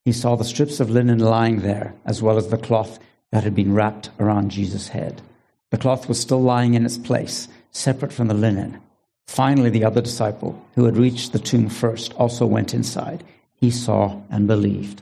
He 0.04 0.11
saw 0.11 0.34
the 0.34 0.44
strips 0.44 0.80
of 0.80 0.90
linen 0.90 1.20
lying 1.20 1.61
there, 1.61 1.94
as 2.04 2.20
well 2.20 2.37
as 2.37 2.49
the 2.49 2.58
cloth 2.58 2.99
that 3.30 3.44
had 3.44 3.54
been 3.54 3.72
wrapped 3.72 4.11
around 4.18 4.50
Jesus' 4.50 4.88
head. 4.88 5.22
The 5.70 5.78
cloth 5.78 6.08
was 6.08 6.18
still 6.18 6.42
lying 6.42 6.75
in 6.75 6.84
its 6.84 6.99
place, 6.99 7.46
separate 7.70 8.12
from 8.12 8.26
the 8.26 8.34
linen. 8.34 8.80
Finally, 9.28 9.70
the 9.70 9.84
other 9.84 10.00
disciple, 10.00 10.61
who 10.75 10.84
had 10.84 10.96
reached 10.96 11.32
the 11.32 11.38
tomb 11.38 11.68
first, 11.68 12.12
also 12.14 12.44
went 12.44 12.75
inside. 12.75 13.22
He 13.54 13.70
saw 13.70 14.20
and 14.28 14.49
believed. 14.49 15.00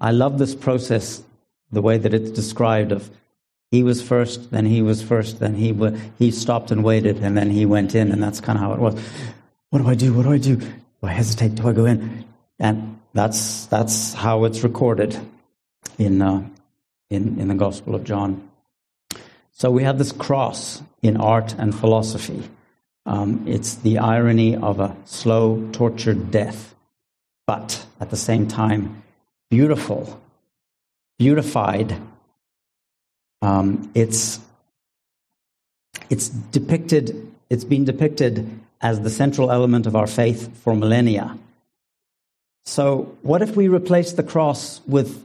I 0.00 0.12
love 0.12 0.38
this 0.38 0.54
process, 0.54 1.22
the 1.70 1.82
way 1.82 1.98
that 1.98 2.14
it's 2.14 2.30
described 2.30 2.92
of 2.92 3.10
he 3.70 3.82
was 3.82 4.00
first, 4.00 4.52
then 4.52 4.64
he 4.64 4.80
was 4.80 5.02
first, 5.02 5.38
then 5.38 5.54
he, 5.54 5.76
he 6.18 6.30
stopped 6.30 6.70
and 6.70 6.82
waited, 6.82 7.18
and 7.18 7.36
then 7.36 7.50
he 7.50 7.66
went 7.66 7.94
in, 7.94 8.10
and 8.10 8.22
that's 8.22 8.40
kind 8.40 8.56
of 8.56 8.64
how 8.64 8.72
it 8.72 8.78
was. 8.78 8.98
What 9.70 9.80
do 9.82 9.88
I 9.88 9.94
do? 9.94 10.14
What 10.14 10.22
do 10.22 10.32
I 10.32 10.38
do? 10.38 10.56
Do 10.56 10.68
I 11.02 11.10
hesitate? 11.10 11.56
Do 11.56 11.68
I 11.68 11.72
go 11.72 11.84
in? 11.84 12.24
And 12.58 12.98
that's, 13.12 13.66
that's 13.66 14.14
how 14.14 14.44
it's 14.44 14.62
recorded 14.62 15.18
in, 15.98 16.22
uh, 16.22 16.48
in, 17.10 17.38
in 17.38 17.48
the 17.48 17.54
Gospel 17.54 17.94
of 17.94 18.04
John. 18.04 18.48
So 19.52 19.70
we 19.70 19.82
have 19.82 19.98
this 19.98 20.12
cross 20.12 20.82
in 21.02 21.16
art 21.16 21.54
and 21.58 21.74
philosophy. 21.74 22.48
Um, 23.04 23.44
it's 23.46 23.74
the 23.76 23.98
irony 23.98 24.56
of 24.56 24.80
a 24.80 24.96
slow, 25.04 25.68
tortured 25.72 26.30
death, 26.30 26.74
but 27.46 27.84
at 28.00 28.10
the 28.10 28.16
same 28.16 28.48
time, 28.48 29.02
beautiful, 29.50 30.20
beautified. 31.18 32.00
Um, 33.42 33.90
it's, 33.94 34.40
it's 36.08 36.28
depicted, 36.28 37.32
it's 37.50 37.64
been 37.64 37.84
depicted 37.84 38.60
as 38.80 39.00
the 39.00 39.10
central 39.10 39.50
element 39.50 39.86
of 39.86 39.96
our 39.96 40.06
faith 40.06 40.56
for 40.58 40.74
millennia. 40.74 41.36
So, 42.64 43.16
what 43.22 43.42
if 43.42 43.56
we 43.56 43.68
replace 43.68 44.12
the 44.12 44.22
cross 44.22 44.80
with 44.86 45.24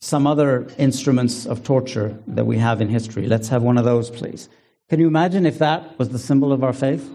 some 0.00 0.26
other 0.26 0.68
instruments 0.78 1.46
of 1.46 1.64
torture 1.64 2.16
that 2.26 2.46
we 2.46 2.58
have 2.58 2.80
in 2.80 2.88
history. 2.88 3.26
Let's 3.26 3.48
have 3.48 3.62
one 3.62 3.78
of 3.78 3.84
those, 3.84 4.10
please. 4.10 4.48
Can 4.88 5.00
you 5.00 5.08
imagine 5.08 5.44
if 5.44 5.58
that 5.58 5.98
was 5.98 6.10
the 6.10 6.18
symbol 6.18 6.52
of 6.52 6.62
our 6.62 6.72
faith? 6.72 7.08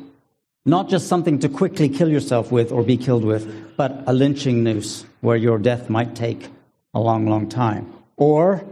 Not 0.65 0.89
just 0.89 1.07
something 1.07 1.39
to 1.39 1.49
quickly 1.49 1.89
kill 1.89 2.09
yourself 2.09 2.51
with 2.51 2.71
or 2.71 2.83
be 2.83 2.97
killed 2.97 3.25
with, 3.25 3.75
but 3.77 4.03
a 4.05 4.13
lynching 4.13 4.63
noose 4.63 5.05
where 5.21 5.37
your 5.37 5.57
death 5.57 5.89
might 5.89 6.15
take 6.15 6.49
a 6.93 6.99
long, 6.99 7.25
long 7.27 7.49
time. 7.49 7.91
Or, 8.17 8.63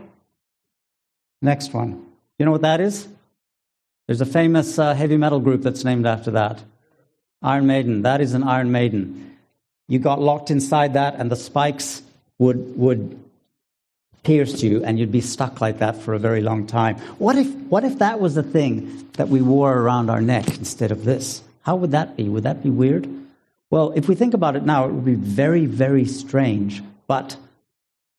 next 1.41 1.73
one. 1.73 2.05
You 2.37 2.45
know 2.45 2.51
what 2.51 2.61
that 2.61 2.79
is? 2.79 3.07
There's 4.07 4.21
a 4.21 4.25
famous 4.25 4.77
uh, 4.77 4.93
heavy 4.93 5.17
metal 5.17 5.39
group 5.39 5.61
that's 5.61 5.83
named 5.83 6.05
after 6.05 6.31
that 6.31 6.61
Iron 7.41 7.67
Maiden. 7.67 8.03
That 8.03 8.21
is 8.21 8.33
an 8.33 8.43
Iron 8.43 8.71
Maiden. 8.71 9.37
You 9.87 9.99
got 9.99 10.21
locked 10.21 10.51
inside 10.51 10.93
that, 10.93 11.15
and 11.15 11.31
the 11.31 11.35
spikes 11.35 12.01
would, 12.37 12.77
would 12.77 13.19
pierced 14.23 14.61
you 14.61 14.83
and 14.83 14.99
you'd 14.99 15.11
be 15.11 15.21
stuck 15.21 15.61
like 15.61 15.79
that 15.79 15.97
for 15.97 16.13
a 16.13 16.19
very 16.19 16.41
long 16.41 16.67
time. 16.67 16.97
What 17.17 17.35
if, 17.37 17.51
what 17.53 17.83
if 17.83 17.99
that 17.99 18.19
was 18.19 18.35
the 18.35 18.43
thing 18.43 19.09
that 19.13 19.29
we 19.29 19.41
wore 19.41 19.75
around 19.75 20.09
our 20.09 20.21
neck 20.21 20.47
instead 20.57 20.91
of 20.91 21.05
this? 21.05 21.41
How 21.63 21.75
would 21.75 21.91
that 21.91 22.15
be? 22.15 22.29
Would 22.29 22.43
that 22.43 22.63
be 22.63 22.69
weird? 22.69 23.09
Well, 23.69 23.93
if 23.95 24.07
we 24.07 24.15
think 24.15 24.33
about 24.33 24.55
it 24.55 24.63
now, 24.63 24.85
it 24.85 24.91
would 24.91 25.05
be 25.05 25.15
very, 25.15 25.65
very 25.65 26.05
strange. 26.05 26.83
But, 27.07 27.35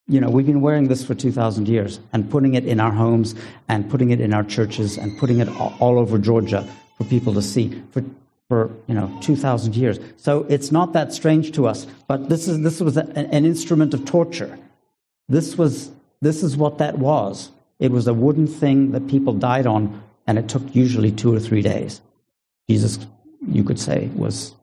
you 0.08 0.20
know, 0.20 0.30
we've 0.30 0.46
been 0.46 0.60
wearing 0.60 0.88
this 0.88 1.04
for 1.04 1.14
2,000 1.14 1.68
years 1.68 2.00
and 2.12 2.30
putting 2.30 2.54
it 2.54 2.64
in 2.64 2.80
our 2.80 2.92
homes 2.92 3.34
and 3.68 3.88
putting 3.88 4.10
it 4.10 4.20
in 4.20 4.32
our 4.32 4.44
churches 4.44 4.98
and 4.98 5.16
putting 5.18 5.40
it 5.40 5.48
all 5.80 5.98
over 5.98 6.18
Georgia 6.18 6.66
for 6.98 7.04
people 7.04 7.34
to 7.34 7.42
see 7.42 7.80
for, 7.90 8.02
for 8.52 8.70
you 8.86 8.94
know, 8.94 9.10
2,000 9.22 9.74
years. 9.74 9.98
So 10.18 10.44
it's 10.50 10.70
not 10.70 10.92
that 10.92 11.14
strange 11.14 11.52
to 11.52 11.66
us. 11.66 11.86
But 12.06 12.28
this, 12.28 12.48
is, 12.48 12.60
this 12.60 12.82
was 12.82 12.98
a, 12.98 13.08
an 13.16 13.46
instrument 13.46 13.94
of 13.94 14.04
torture. 14.04 14.58
This 15.26 15.56
was 15.56 15.90
this 16.20 16.42
is 16.42 16.54
what 16.54 16.76
that 16.76 16.98
was. 16.98 17.50
It 17.78 17.92
was 17.92 18.06
a 18.06 18.12
wooden 18.12 18.46
thing 18.46 18.92
that 18.92 19.08
people 19.08 19.32
died 19.32 19.66
on, 19.66 20.02
and 20.26 20.38
it 20.38 20.50
took 20.50 20.74
usually 20.74 21.10
two 21.10 21.34
or 21.34 21.40
three 21.40 21.62
days. 21.62 22.02
Jesus, 22.68 22.98
you 23.48 23.64
could 23.64 23.80
say, 23.80 24.10
was 24.14 24.54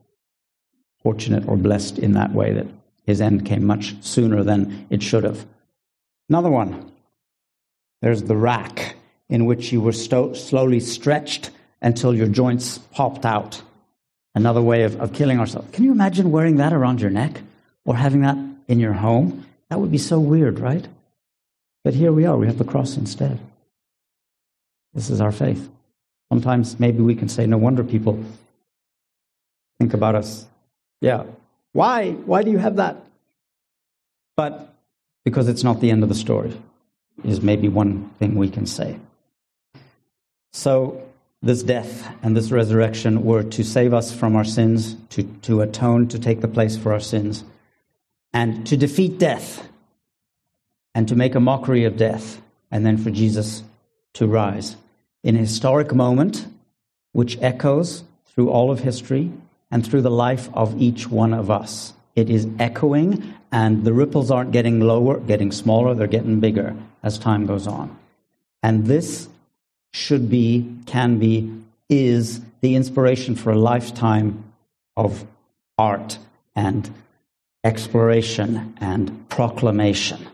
fortunate 1.02 1.48
or 1.48 1.56
blessed 1.56 1.98
in 1.98 2.12
that 2.12 2.32
way 2.32 2.52
that 2.52 2.68
his 3.06 3.20
end 3.20 3.44
came 3.44 3.64
much 3.64 4.00
sooner 4.04 4.44
than 4.44 4.86
it 4.88 5.02
should 5.02 5.24
have. 5.24 5.44
Another 6.28 6.50
one. 6.50 6.92
There's 8.02 8.22
the 8.22 8.36
rack 8.36 8.94
in 9.28 9.46
which 9.46 9.72
you 9.72 9.80
were 9.80 9.92
sto- 9.92 10.34
slowly 10.34 10.78
stretched 10.78 11.50
until 11.82 12.14
your 12.14 12.28
joints 12.28 12.78
popped 12.78 13.26
out. 13.26 13.62
Another 14.34 14.62
way 14.62 14.84
of, 14.84 15.00
of 15.00 15.12
killing 15.12 15.40
ourselves. 15.40 15.68
Can 15.72 15.84
you 15.84 15.92
imagine 15.92 16.30
wearing 16.30 16.56
that 16.56 16.72
around 16.72 17.00
your 17.00 17.10
neck 17.10 17.40
or 17.84 17.96
having 17.96 18.22
that 18.22 18.36
in 18.68 18.78
your 18.78 18.92
home? 18.92 19.46
That 19.68 19.80
would 19.80 19.90
be 19.90 19.98
so 19.98 20.20
weird, 20.20 20.60
right? 20.60 20.86
But 21.82 21.94
here 21.94 22.12
we 22.12 22.26
are, 22.26 22.36
we 22.36 22.46
have 22.46 22.58
the 22.58 22.64
cross 22.64 22.96
instead. 22.96 23.40
This 24.94 25.10
is 25.10 25.20
our 25.20 25.32
faith. 25.32 25.68
Sometimes 26.30 26.78
maybe 26.78 27.00
we 27.00 27.14
can 27.14 27.28
say, 27.28 27.46
no 27.46 27.58
wonder 27.58 27.82
people 27.82 28.22
think 29.78 29.94
about 29.94 30.14
us. 30.14 30.46
Yeah. 31.00 31.24
Why? 31.72 32.12
Why 32.12 32.42
do 32.42 32.50
you 32.50 32.58
have 32.58 32.76
that? 32.76 32.96
But 34.36 34.74
because 35.24 35.48
it's 35.48 35.64
not 35.64 35.80
the 35.80 35.90
end 35.90 36.02
of 36.02 36.08
the 36.08 36.14
story, 36.14 36.56
is 37.24 37.40
maybe 37.40 37.68
one 37.68 38.10
thing 38.18 38.34
we 38.36 38.48
can 38.48 38.66
say. 38.66 38.98
So, 40.52 41.02
this 41.42 41.62
death 41.62 42.14
and 42.22 42.36
this 42.36 42.50
resurrection 42.50 43.24
were 43.24 43.42
to 43.42 43.64
save 43.64 43.94
us 43.94 44.12
from 44.12 44.36
our 44.36 44.44
sins, 44.44 44.96
to, 45.10 45.22
to 45.42 45.62
atone, 45.62 46.08
to 46.08 46.18
take 46.18 46.40
the 46.40 46.48
place 46.48 46.76
for 46.76 46.92
our 46.92 47.00
sins 47.00 47.44
and 48.32 48.66
to 48.66 48.76
defeat 48.76 49.18
death 49.18 49.68
and 50.94 51.08
to 51.08 51.16
make 51.16 51.34
a 51.34 51.40
mockery 51.40 51.84
of 51.84 51.96
death, 51.96 52.40
and 52.70 52.84
then 52.84 52.96
for 52.96 53.10
Jesus 53.10 53.62
to 54.14 54.26
rise. 54.26 54.76
In 55.22 55.36
a 55.36 55.40
historic 55.40 55.94
moment 55.94 56.46
which 57.12 57.38
echoes 57.40 58.04
through 58.26 58.50
all 58.50 58.70
of 58.70 58.80
history 58.80 59.32
and 59.70 59.86
through 59.86 60.02
the 60.02 60.10
life 60.10 60.48
of 60.52 60.80
each 60.80 61.08
one 61.08 61.32
of 61.32 61.50
us. 61.50 61.92
It 62.16 62.28
is 62.28 62.48
echoing, 62.58 63.34
and 63.52 63.84
the 63.84 63.92
ripples 63.92 64.30
aren't 64.30 64.52
getting 64.52 64.80
lower, 64.80 65.20
getting 65.20 65.52
smaller, 65.52 65.94
they're 65.94 66.06
getting 66.06 66.40
bigger 66.40 66.76
as 67.02 67.18
time 67.18 67.46
goes 67.46 67.66
on. 67.66 67.96
And 68.62 68.86
this 68.86 69.28
should 69.92 70.30
be, 70.30 70.76
can 70.86 71.18
be, 71.18 71.52
is 71.88 72.40
the 72.60 72.76
inspiration 72.76 73.34
for 73.34 73.50
a 73.50 73.58
lifetime 73.58 74.44
of 74.96 75.24
art 75.78 76.18
and 76.54 76.92
exploration 77.64 78.74
and 78.80 79.28
proclamation, 79.28 80.26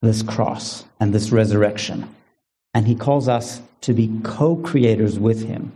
this 0.00 0.22
cross 0.22 0.84
and 1.00 1.14
this 1.14 1.30
resurrection. 1.30 2.08
And 2.74 2.86
he 2.86 2.94
calls 2.94 3.28
us 3.28 3.60
to 3.82 3.92
be 3.92 4.10
co 4.22 4.56
creators 4.56 5.18
with 5.18 5.46
him, 5.46 5.72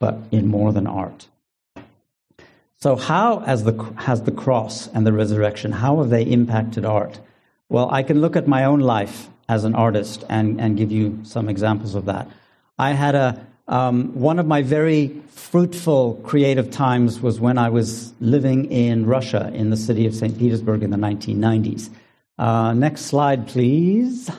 but 0.00 0.18
in 0.30 0.46
more 0.48 0.72
than 0.72 0.86
art. 0.86 1.28
So, 2.80 2.94
how 2.94 3.40
has 3.40 3.64
the, 3.64 3.72
has 3.96 4.22
the 4.22 4.32
cross 4.32 4.86
and 4.88 5.04
the 5.06 5.12
resurrection, 5.12 5.72
how 5.72 5.98
have 5.98 6.10
they 6.10 6.22
impacted 6.22 6.84
art? 6.84 7.18
Well, 7.68 7.90
I 7.90 8.02
can 8.02 8.20
look 8.20 8.36
at 8.36 8.46
my 8.46 8.64
own 8.64 8.80
life 8.80 9.28
as 9.48 9.64
an 9.64 9.74
artist 9.74 10.24
and, 10.28 10.60
and 10.60 10.76
give 10.76 10.92
you 10.92 11.20
some 11.24 11.48
examples 11.48 11.94
of 11.94 12.04
that. 12.04 12.28
I 12.78 12.92
had 12.92 13.16
a, 13.16 13.46
um, 13.66 14.14
one 14.14 14.38
of 14.38 14.46
my 14.46 14.62
very 14.62 15.20
fruitful 15.30 16.20
creative 16.24 16.70
times 16.70 17.20
was 17.20 17.40
when 17.40 17.58
I 17.58 17.70
was 17.70 18.12
living 18.20 18.66
in 18.70 19.04
Russia, 19.04 19.50
in 19.52 19.70
the 19.70 19.76
city 19.76 20.06
of 20.06 20.14
St. 20.14 20.38
Petersburg 20.38 20.84
in 20.84 20.90
the 20.90 20.96
1990s. 20.96 21.90
Uh, 22.38 22.72
next 22.74 23.06
slide, 23.06 23.48
please. 23.48 24.30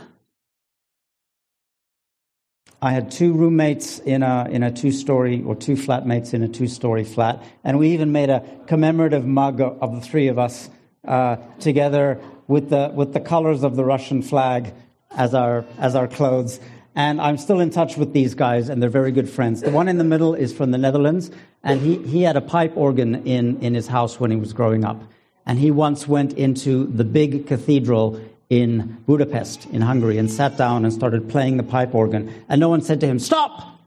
I 2.81 2.91
had 2.91 3.11
two 3.11 3.33
roommates 3.33 3.99
in 3.99 4.23
a, 4.23 4.47
in 4.49 4.63
a 4.63 4.71
two 4.71 4.93
story, 4.93 5.43
or 5.43 5.53
two 5.53 5.73
flatmates 5.73 6.33
in 6.33 6.41
a 6.41 6.47
two 6.47 6.67
story 6.67 7.03
flat, 7.03 7.43
and 7.65 7.77
we 7.77 7.89
even 7.89 8.13
made 8.13 8.29
a 8.29 8.41
commemorative 8.67 9.25
mug 9.25 9.59
of 9.59 9.95
the 9.95 10.01
three 10.01 10.29
of 10.29 10.39
us 10.39 10.69
uh, 11.05 11.35
together 11.59 12.21
with 12.47 12.69
the, 12.69 12.89
with 12.95 13.11
the 13.11 13.19
colors 13.19 13.63
of 13.63 13.75
the 13.75 13.83
Russian 13.83 14.21
flag 14.21 14.73
as 15.11 15.33
our, 15.33 15.65
as 15.77 15.95
our 15.95 16.07
clothes. 16.07 16.61
And 16.99 17.21
I'm 17.21 17.37
still 17.37 17.61
in 17.61 17.69
touch 17.69 17.95
with 17.95 18.11
these 18.11 18.35
guys, 18.35 18.67
and 18.67 18.83
they're 18.83 18.89
very 18.89 19.13
good 19.13 19.29
friends. 19.29 19.61
The 19.61 19.71
one 19.71 19.87
in 19.87 19.99
the 19.99 20.03
middle 20.03 20.33
is 20.33 20.51
from 20.51 20.71
the 20.71 20.77
Netherlands, 20.77 21.31
and 21.63 21.79
he, 21.79 21.95
he 21.99 22.23
had 22.23 22.35
a 22.35 22.41
pipe 22.41 22.75
organ 22.75 23.25
in, 23.25 23.57
in 23.61 23.73
his 23.73 23.87
house 23.87 24.19
when 24.19 24.31
he 24.31 24.35
was 24.35 24.51
growing 24.51 24.83
up. 24.83 25.01
And 25.45 25.57
he 25.57 25.71
once 25.71 26.09
went 26.09 26.33
into 26.33 26.87
the 26.87 27.05
big 27.05 27.47
cathedral 27.47 28.19
in 28.49 28.97
Budapest, 29.07 29.65
in 29.67 29.81
Hungary, 29.81 30.17
and 30.17 30.29
sat 30.29 30.57
down 30.57 30.83
and 30.83 30.93
started 30.93 31.29
playing 31.29 31.55
the 31.55 31.63
pipe 31.63 31.95
organ. 31.95 32.33
And 32.49 32.59
no 32.59 32.67
one 32.67 32.81
said 32.81 32.99
to 32.99 33.07
him, 33.07 33.17
Stop! 33.17 33.79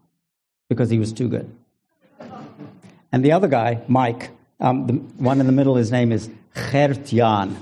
Because 0.71 0.89
he 0.89 0.99
was 0.99 1.13
too 1.13 1.29
good. 1.29 1.55
And 3.13 3.23
the 3.23 3.33
other 3.33 3.49
guy, 3.49 3.83
Mike, 3.89 4.31
um, 4.59 4.87
the 4.87 4.95
one 5.23 5.39
in 5.39 5.45
the 5.45 5.53
middle, 5.53 5.75
his 5.75 5.93
name 5.93 6.13
is 6.13 6.31
Gert-Jan, 6.55 7.59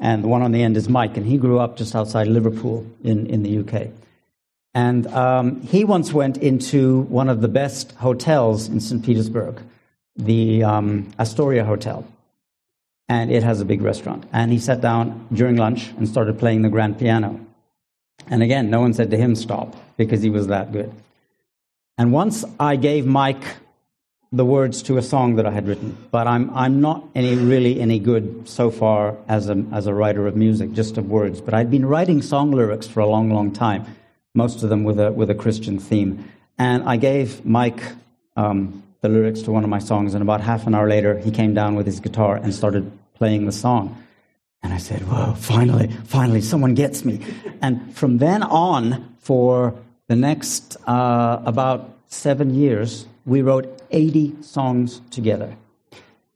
and 0.00 0.24
the 0.24 0.28
one 0.28 0.42
on 0.42 0.50
the 0.50 0.64
end 0.64 0.76
is 0.76 0.88
Mike, 0.88 1.16
and 1.16 1.24
he 1.24 1.38
grew 1.38 1.60
up 1.60 1.76
just 1.76 1.94
outside 1.94 2.26
Liverpool 2.26 2.84
in, 3.04 3.26
in 3.28 3.44
the 3.44 3.58
UK. 3.60 3.92
And 4.78 5.08
um, 5.08 5.60
he 5.62 5.82
once 5.82 6.12
went 6.12 6.36
into 6.36 7.00
one 7.18 7.28
of 7.28 7.40
the 7.40 7.48
best 7.48 7.90
hotels 7.96 8.68
in 8.68 8.78
St. 8.78 9.04
Petersburg, 9.04 9.60
the 10.14 10.62
um, 10.62 11.10
Astoria 11.18 11.64
Hotel. 11.64 12.06
And 13.08 13.32
it 13.32 13.42
has 13.42 13.60
a 13.60 13.64
big 13.64 13.82
restaurant. 13.82 14.24
And 14.32 14.52
he 14.52 14.60
sat 14.60 14.80
down 14.80 15.26
during 15.32 15.56
lunch 15.56 15.88
and 15.96 16.08
started 16.08 16.38
playing 16.38 16.62
the 16.62 16.68
grand 16.68 16.96
piano. 16.96 17.44
And 18.28 18.40
again, 18.40 18.70
no 18.70 18.80
one 18.80 18.94
said 18.94 19.10
to 19.10 19.16
him, 19.16 19.34
stop, 19.34 19.74
because 19.96 20.22
he 20.22 20.30
was 20.30 20.46
that 20.46 20.70
good. 20.70 20.92
And 21.96 22.12
once 22.12 22.44
I 22.60 22.76
gave 22.76 23.04
Mike 23.04 23.56
the 24.30 24.44
words 24.44 24.80
to 24.84 24.96
a 24.96 25.02
song 25.02 25.34
that 25.36 25.46
I 25.46 25.50
had 25.50 25.66
written, 25.66 25.98
but 26.12 26.28
I'm, 26.28 26.56
I'm 26.56 26.80
not 26.80 27.02
any, 27.16 27.34
really 27.34 27.80
any 27.80 27.98
good 27.98 28.48
so 28.48 28.70
far 28.70 29.16
as 29.26 29.48
a, 29.48 29.60
as 29.72 29.88
a 29.88 29.92
writer 29.92 30.28
of 30.28 30.36
music, 30.36 30.72
just 30.72 30.98
of 30.98 31.10
words. 31.10 31.40
But 31.40 31.54
I'd 31.54 31.68
been 31.68 31.84
writing 31.84 32.22
song 32.22 32.52
lyrics 32.52 32.86
for 32.86 33.00
a 33.00 33.06
long, 33.08 33.32
long 33.32 33.50
time, 33.50 33.84
most 34.38 34.62
of 34.62 34.70
them 34.70 34.84
with 34.84 34.98
a, 34.98 35.12
with 35.12 35.28
a 35.28 35.34
Christian 35.34 35.78
theme. 35.78 36.12
And 36.58 36.82
I 36.88 36.96
gave 36.96 37.44
Mike 37.44 37.82
um, 38.36 38.82
the 39.02 39.08
lyrics 39.08 39.42
to 39.42 39.52
one 39.52 39.64
of 39.64 39.70
my 39.70 39.78
songs, 39.78 40.14
and 40.14 40.22
about 40.22 40.40
half 40.40 40.66
an 40.66 40.74
hour 40.74 40.88
later, 40.88 41.18
he 41.18 41.30
came 41.30 41.52
down 41.54 41.74
with 41.74 41.86
his 41.86 42.00
guitar 42.00 42.36
and 42.36 42.54
started 42.54 42.90
playing 43.14 43.46
the 43.46 43.52
song. 43.52 43.84
And 44.62 44.72
I 44.72 44.78
said, 44.78 45.00
Whoa, 45.02 45.34
finally, 45.34 45.88
finally, 46.04 46.40
someone 46.40 46.74
gets 46.74 47.04
me. 47.04 47.20
And 47.60 47.74
from 47.94 48.18
then 48.18 48.42
on, 48.44 49.16
for 49.18 49.74
the 50.06 50.16
next 50.16 50.76
uh, 50.86 51.42
about 51.44 51.80
seven 52.06 52.54
years, 52.54 53.06
we 53.26 53.42
wrote 53.42 53.66
80 53.90 54.42
songs 54.42 55.00
together. 55.10 55.56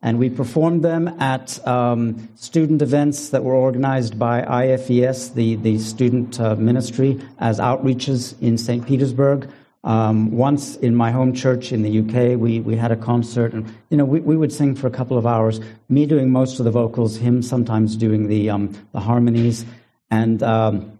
And 0.03 0.19
we 0.19 0.31
performed 0.31 0.85
them 0.85 1.09
at 1.21 1.65
um, 1.67 2.29
student 2.35 2.83
events 2.83 3.31
that 3.31 3.45
were 3.45 3.55
organized 3.55 4.19
by 4.19 4.43
IFES, 4.43 5.35
the, 5.35 5.55
the 5.57 5.79
student 5.79 6.41
uh, 6.41 6.57
ministry, 6.57 7.21
as 7.39 7.61
outreaches 7.61 8.35
in 8.41 8.59
St. 8.59 8.85
Petersburg. 8.85 9.49
Um, 9.85 10.33
once 10.33 10.77
in 10.77 10.95
my 10.95 11.11
home 11.11 11.33
church 11.33 11.73
in 11.73 11.83
the 11.83 12.01
UK, 12.01 12.39
we, 12.39 12.61
we 12.61 12.77
had 12.77 12.93
a 12.93 12.97
concert, 12.97 13.53
and 13.53 13.67
you 13.91 13.97
know 13.97 14.05
we, 14.05 14.21
we 14.21 14.37
would 14.37 14.53
sing 14.53 14.77
for 14.77 14.87
a 14.87 14.91
couple 14.93 15.19
of 15.19 15.27
hours. 15.27 15.61
Me 15.89 16.07
doing 16.07 16.31
most 16.31 16.61
of 16.61 16.65
the 16.65 16.71
vocals, 16.71 17.17
him 17.17 17.43
sometimes 17.43 17.97
doing 17.97 18.29
the 18.29 18.49
um, 18.49 18.73
the 18.93 19.01
harmonies, 19.01 19.65
and 20.09 20.41
um, 20.45 20.99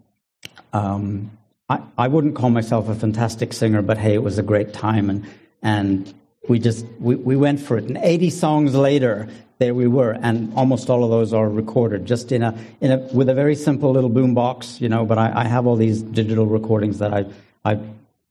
um 0.73 1.31
I, 1.69 1.81
I 1.97 2.07
wouldn't 2.09 2.35
call 2.35 2.49
myself 2.49 2.89
a 2.89 2.95
fantastic 2.95 3.53
singer, 3.53 3.81
but 3.81 3.97
hey, 3.97 4.13
it 4.13 4.21
was 4.21 4.37
a 4.37 4.43
great 4.43 4.73
time, 4.73 5.09
and 5.09 5.25
and 5.61 6.13
we 6.47 6.59
just 6.59 6.85
we, 6.99 7.15
we 7.15 7.35
went 7.35 7.59
for 7.59 7.77
it. 7.77 7.85
And 7.85 7.97
80 7.97 8.29
songs 8.29 8.75
later, 8.75 9.27
there 9.59 9.73
we 9.73 9.87
were, 9.87 10.11
and 10.11 10.53
almost 10.55 10.89
all 10.89 11.03
of 11.03 11.09
those 11.09 11.33
are 11.33 11.49
recorded 11.49 12.05
just 12.05 12.31
in 12.31 12.43
a 12.43 12.57
in 12.81 12.91
a 12.91 12.97
with 13.13 13.29
a 13.29 13.33
very 13.33 13.55
simple 13.55 13.91
little 13.91 14.09
boom 14.09 14.33
box, 14.33 14.81
you 14.81 14.89
know. 14.89 15.05
But 15.05 15.17
I, 15.17 15.43
I 15.43 15.43
have 15.45 15.65
all 15.67 15.75
these 15.75 16.01
digital 16.01 16.45
recordings 16.45 16.99
that 16.99 17.13
I 17.13 17.25
I 17.63 17.79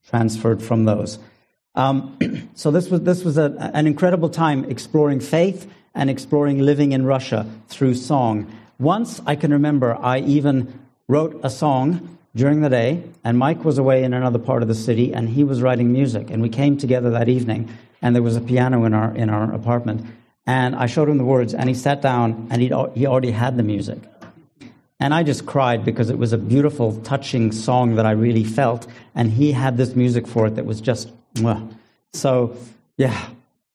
transferred 0.09 0.62
from 0.62 0.85
those. 0.85 1.19
Um, 1.75 2.50
so 2.54 2.71
this 2.71 2.90
was 2.90 3.00
this 3.02 3.25
was 3.25 3.38
a, 3.38 3.71
an 3.73 3.87
incredible 3.87 4.28
time 4.28 4.64
exploring 4.66 5.21
faith 5.21 5.71
and 5.95 6.11
exploring 6.11 6.59
living 6.59 6.92
in 6.92 7.07
Russia 7.07 7.47
through 7.69 7.95
song. 7.95 8.52
Once 8.78 9.21
I 9.26 9.37
can 9.37 9.52
remember, 9.52 9.97
I 9.97 10.19
even 10.19 10.81
wrote 11.09 11.40
a 11.42 11.50
song 11.50 12.19
during 12.35 12.62
the 12.62 12.71
day, 12.71 13.03
and 13.25 13.39
Mike 13.39 13.65
was 13.65 13.79
away 13.79 14.05
in 14.05 14.15
another 14.15 14.39
part 14.39 14.62
of 14.62 14.69
the 14.69 14.75
city, 14.75 15.12
and 15.12 15.29
he 15.29 15.45
was 15.45 15.61
writing 15.61 15.92
music. 15.92 16.31
And 16.31 16.42
we 16.42 16.49
came 16.49 16.77
together 16.77 17.11
that 17.11 17.29
evening, 17.29 17.68
and 18.01 18.14
there 18.14 18.23
was 18.23 18.37
a 18.37 18.40
piano 18.40 18.85
in 18.85 18.95
our 18.95 19.14
in 19.14 19.31
our 19.31 19.53
apartment. 19.53 20.07
And 20.47 20.75
I 20.75 20.87
showed 20.87 21.09
him 21.09 21.18
the 21.18 21.25
words, 21.25 21.55
and 21.55 21.68
he 21.68 21.75
sat 21.75 22.01
down, 22.03 22.49
and 22.51 22.62
he 22.62 22.68
he 22.95 23.07
already 23.07 23.31
had 23.31 23.57
the 23.57 23.62
music. 23.62 23.99
And 24.99 25.12
I 25.12 25.25
just 25.25 25.47
cried 25.47 25.85
because 25.85 26.11
it 26.11 26.18
was 26.18 26.33
a 26.33 26.38
beautiful, 26.38 26.97
touching 27.01 27.51
song 27.51 27.97
that 27.97 28.07
I 28.07 28.12
really 28.12 28.45
felt, 28.45 28.87
and 29.14 29.31
he 29.31 29.53
had 29.53 29.77
this 29.77 29.95
music 29.97 30.27
for 30.27 30.47
it 30.47 30.55
that 30.57 30.64
was 30.66 30.81
just 30.81 31.11
mwah. 31.35 31.75
so. 32.12 32.57
Yeah, 32.99 33.18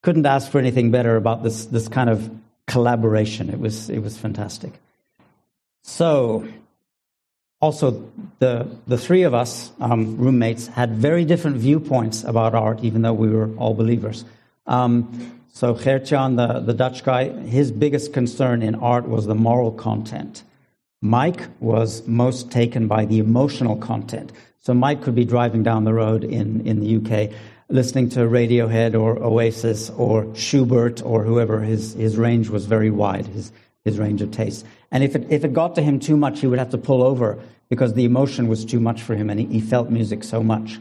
couldn't 0.04 0.26
ask 0.26 0.50
for 0.52 0.60
anything 0.60 0.92
better 0.92 1.16
about 1.18 1.44
this 1.44 1.66
this 1.66 1.88
kind 1.88 2.10
of 2.10 2.30
collaboration. 2.68 3.50
It 3.50 3.60
was 3.60 3.90
it 3.90 4.00
was 4.00 4.18
fantastic. 4.18 4.74
So 5.84 6.48
also 7.60 8.12
the 8.40 8.68
the 8.88 8.98
three 8.98 9.24
of 9.24 9.34
us 9.34 9.72
um, 9.80 10.18
roommates 10.18 10.68
had 10.68 10.96
very 10.96 11.26
different 11.26 11.58
viewpoints 11.58 12.24
about 12.24 12.56
art, 12.56 12.84
even 12.84 13.02
though 13.02 13.14
we 13.14 13.30
were 13.30 13.50
all 13.56 13.74
believers. 13.74 14.26
Um, 14.66 15.34
so 15.54 15.74
Gertjan, 15.74 16.36
the, 16.36 16.60
the 16.60 16.74
Dutch 16.74 17.04
guy, 17.04 17.30
his 17.30 17.72
biggest 17.72 18.14
concern 18.14 18.62
in 18.62 18.76
art 18.76 19.08
was 19.08 19.26
the 19.26 19.34
moral 19.34 19.72
content. 19.72 20.44
Mike 21.02 21.48
was 21.60 22.06
most 22.08 22.52
taken 22.52 22.88
by 22.88 23.06
the 23.06 23.18
emotional 23.18 23.76
content. 23.76 24.32
So 24.60 24.76
Mike 24.76 25.02
could 25.02 25.16
be 25.16 25.26
driving 25.26 25.64
down 25.64 25.84
the 25.84 25.94
road 25.94 26.24
in, 26.24 26.68
in 26.68 26.80
the 26.80 26.98
UK 26.98 27.32
listening 27.70 28.10
to 28.10 28.20
Radiohead 28.22 29.00
or 29.00 29.18
Oasis 29.18 29.90
or 29.92 30.34
Schubert 30.36 31.02
or 31.04 31.24
whoever. 31.24 31.60
His, 31.62 31.94
his 31.94 32.18
range 32.18 32.50
was 32.50 32.66
very 32.66 32.90
wide, 32.90 33.28
his, 33.28 33.52
his 33.84 34.00
range 34.00 34.22
of 34.22 34.32
taste. 34.32 34.66
And 34.92 35.04
if 35.04 35.16
it, 35.16 35.28
if 35.30 35.44
it 35.44 35.54
got 35.54 35.76
to 35.76 35.82
him 35.82 36.00
too 36.00 36.18
much, 36.18 36.40
he 36.40 36.48
would 36.48 36.60
have 36.60 36.70
to 36.72 36.78
pull 36.78 37.04
over 37.04 37.40
because 37.70 37.94
the 37.94 38.06
emotion 38.06 38.48
was 38.48 38.64
too 38.64 38.80
much 38.80 39.02
for 39.02 39.16
him 39.16 39.30
and 39.30 39.40
he, 39.40 39.46
he 39.48 39.62
felt 39.62 39.90
music 39.90 40.24
so 40.24 40.42
much. 40.42 40.80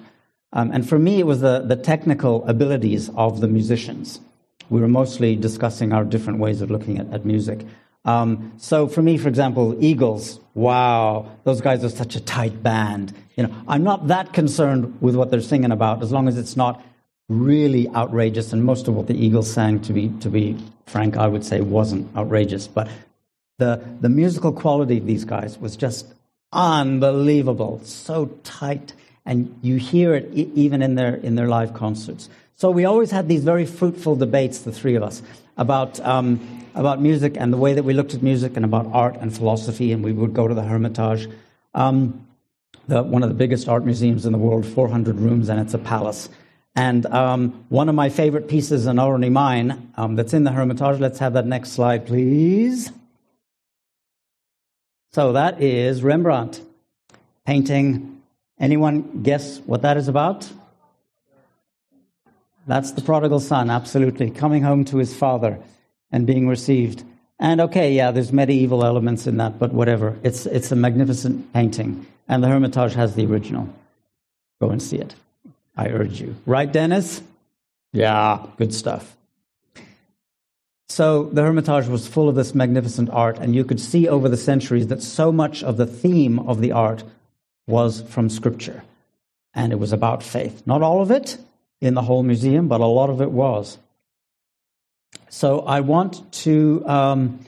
Um, 0.53 0.71
and 0.73 0.89
for 0.89 0.99
me, 0.99 1.19
it 1.19 1.27
was 1.27 1.41
the, 1.41 1.61
the 1.61 1.77
technical 1.77 2.47
abilities 2.47 3.11
of 3.17 3.41
the 3.41 3.49
musicians. 3.49 4.21
We 4.71 4.81
were 4.81 4.89
mostly 4.89 5.37
discussing 5.37 5.93
our 5.93 6.05
different 6.05 6.39
ways 6.39 6.61
of 6.61 6.71
looking 6.71 6.99
at, 6.99 7.13
at 7.13 7.25
music. 7.25 7.67
Um, 8.05 8.53
so 8.57 8.87
for 8.87 9.03
me, 9.03 9.19
for 9.19 9.29
example, 9.29 9.77
Eagles, 9.85 10.39
wow, 10.55 11.31
those 11.45 11.61
guys 11.61 11.85
are 11.85 11.89
such 11.89 12.15
a 12.15 12.21
tight 12.21 12.63
band. 12.63 13.13
You 13.37 13.45
know, 13.45 13.55
I'm 13.67 13.83
not 13.83 14.07
that 14.07 14.33
concerned 14.33 14.97
with 15.01 15.17
what 15.17 15.31
they're 15.31 15.41
singing 15.41 15.73
about 15.73 16.03
as 16.03 16.13
long 16.13 16.29
as 16.29 16.39
it's 16.39 16.57
not 16.57 16.83
really 17.29 17.89
outrageous. 17.89 18.53
And 18.53 18.65
most 18.65 18.87
of 18.87 18.95
what 18.95 19.09
the 19.09 19.15
Eagles 19.15 19.53
sang, 19.53 19.81
to 19.81 19.93
be 19.93 20.09
to 20.21 20.31
be 20.31 20.57
frank, 20.87 21.17
I 21.17 21.27
would 21.27 21.45
say 21.45 21.61
wasn't 21.61 22.17
outrageous. 22.17 22.69
But 22.69 22.89
the 23.59 23.83
the 24.01 24.09
musical 24.09 24.53
quality 24.53 24.99
of 24.99 25.07
these 25.07 25.25
guys 25.25 25.59
was 25.59 25.77
just 25.77 26.07
unbelievable, 26.53 27.81
so 27.85 28.27
tight, 28.45 28.93
and 29.25 29.59
you 29.63 29.77
hear 29.77 30.15
it 30.15 30.31
even 30.33 30.83
in 30.83 30.95
their 30.95 31.17
in 31.17 31.35
their 31.35 31.49
live 31.49 31.75
concerts. 31.75 32.29
So 32.55 32.71
we 32.71 32.85
always 32.85 33.11
had 33.11 33.29
these 33.29 33.45
very 33.45 33.67
fruitful 33.67 34.17
debates, 34.17 34.61
the 34.61 34.73
three 34.73 34.95
of 34.95 35.03
us, 35.03 35.23
about 35.57 36.01
um, 36.01 36.65
about 36.75 37.01
music 37.01 37.37
and 37.39 37.53
the 37.53 37.57
way 37.57 37.75
that 37.75 37.83
we 37.83 37.95
looked 37.95 38.15
at 38.15 38.23
music 38.23 38.57
and 38.57 38.65
about 38.65 38.87
art 38.93 39.17
and 39.21 39.35
philosophy. 39.35 39.93
And 39.93 40.05
we 40.05 40.13
would 40.13 40.35
go 40.35 40.47
to 40.47 40.55
the 40.55 40.63
Hermitage, 40.63 41.29
um, 41.75 42.27
the, 42.87 43.03
one 43.03 43.23
of 43.23 43.29
the 43.29 43.35
biggest 43.35 43.69
art 43.69 43.85
museums 43.85 44.27
in 44.27 44.33
the 44.33 44.39
world, 44.39 44.67
400 44.67 45.19
rooms, 45.19 45.49
and 45.49 45.59
it's 45.59 45.75
a 45.75 45.79
palace. 45.79 46.29
And 46.75 47.07
um, 47.07 47.65
one 47.71 47.89
of 47.89 47.95
my 47.95 48.11
favorite 48.11 48.49
pieces, 48.49 48.87
and 48.87 49.01
only 49.01 49.31
mine, 49.31 49.91
um, 49.97 50.15
that's 50.15 50.35
in 50.35 50.45
the 50.45 50.53
Hermitage. 50.53 51.01
Let's 51.01 51.19
have 51.19 51.33
that 51.33 51.47
next 51.47 51.73
slide, 51.73 52.07
please. 52.07 52.93
So 55.17 55.33
that 55.33 55.63
is 55.63 56.03
Rembrandt 56.03 56.61
painting. 57.47 58.21
Anyone 58.61 59.23
guess 59.23 59.61
what 59.61 59.81
that 59.81 59.97
is 59.97 60.09
about? 60.09 60.47
That's 62.67 62.93
the 62.93 63.01
prodigal 63.01 63.41
son, 63.41 63.71
absolutely, 63.71 64.29
coming 64.29 64.63
home 64.63 64.85
to 64.85 64.99
his 64.99 65.17
father 65.17 65.59
and 66.13 66.27
being 66.27 66.47
received. 66.49 67.03
And 67.39 67.63
okay, 67.63 67.95
yeah, 67.95 68.11
there's 68.11 68.31
medieval 68.31 68.85
elements 68.85 69.27
in 69.27 69.39
that, 69.39 69.59
but 69.59 69.73
whatever. 69.73 70.19
It's, 70.23 70.45
it's 70.45 70.71
a 70.71 70.77
magnificent 70.77 71.51
painting. 71.55 72.05
And 72.29 72.45
the 72.45 72.49
Hermitage 72.49 72.93
has 72.93 73.15
the 73.15 73.25
original. 73.25 73.71
Go 74.61 74.69
and 74.69 74.83
see 74.83 74.99
it. 74.99 75.15
I 75.79 75.89
urge 75.89 76.21
you. 76.21 76.37
Right, 76.45 76.71
Dennis? 76.71 77.23
Yeah, 77.95 78.45
good 78.59 78.75
stuff. 78.75 79.17
So 80.89 81.25
the 81.25 81.43
Hermitage 81.43 81.89
was 81.89 82.07
full 82.07 82.29
of 82.29 82.37
this 82.37 82.55
magnificent 82.55 83.11
art, 83.11 83.39
and 83.39 83.55
you 83.55 83.65
could 83.65 83.81
see 83.81 84.09
over 84.09 84.29
the 84.29 84.37
centuries 84.37 84.87
that 84.89 85.03
so 85.03 85.33
much 85.33 85.63
of 85.63 85.77
the 85.77 85.87
theme 85.87 86.39
of 86.39 86.61
the 86.61 86.73
art 86.73 87.03
was 87.67 88.03
from 88.03 88.31
Scripture. 88.31 88.85
And 89.53 89.73
it 89.73 89.77
was 89.77 89.93
about 89.93 90.23
faith. 90.23 90.63
Not 90.67 90.83
all 90.83 91.03
of 91.03 91.11
it 91.11 91.39
in 91.81 91.95
the 91.95 92.03
whole 92.03 92.23
museum, 92.23 92.69
but 92.69 92.81
a 92.81 92.87
lot 92.87 93.11
of 93.11 93.21
it 93.21 93.31
was. 93.31 93.79
So 95.29 95.61
I 95.61 95.81
want 95.81 96.33
to, 96.45 96.85
um, 96.87 97.41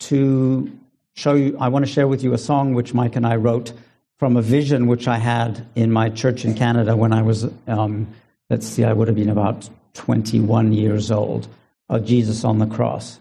to 0.00 0.78
show 1.14 1.34
you, 1.34 1.56
I 1.60 1.68
want 1.68 1.84
to 1.84 1.90
share 1.90 2.08
with 2.08 2.24
you 2.24 2.32
a 2.32 2.38
song 2.38 2.74
which 2.74 2.94
Mike 2.94 3.16
and 3.16 3.26
I 3.26 3.36
wrote 3.36 3.72
from 4.18 4.36
a 4.36 4.42
vision 4.42 4.86
which 4.86 5.06
I 5.08 5.18
had 5.18 5.66
in 5.74 5.92
my 5.92 6.08
church 6.08 6.44
in 6.44 6.54
Canada 6.54 6.96
when 6.96 7.12
I 7.12 7.22
was, 7.22 7.46
um, 7.66 8.06
let's 8.48 8.66
see, 8.66 8.84
I 8.84 8.92
would 8.92 9.08
have 9.08 9.16
been 9.16 9.28
about 9.28 9.68
21 9.94 10.72
years 10.72 11.10
old, 11.10 11.48
of 11.92 12.06
Jesus 12.06 12.42
on 12.42 12.58
the 12.58 12.66
cross. 12.66 13.20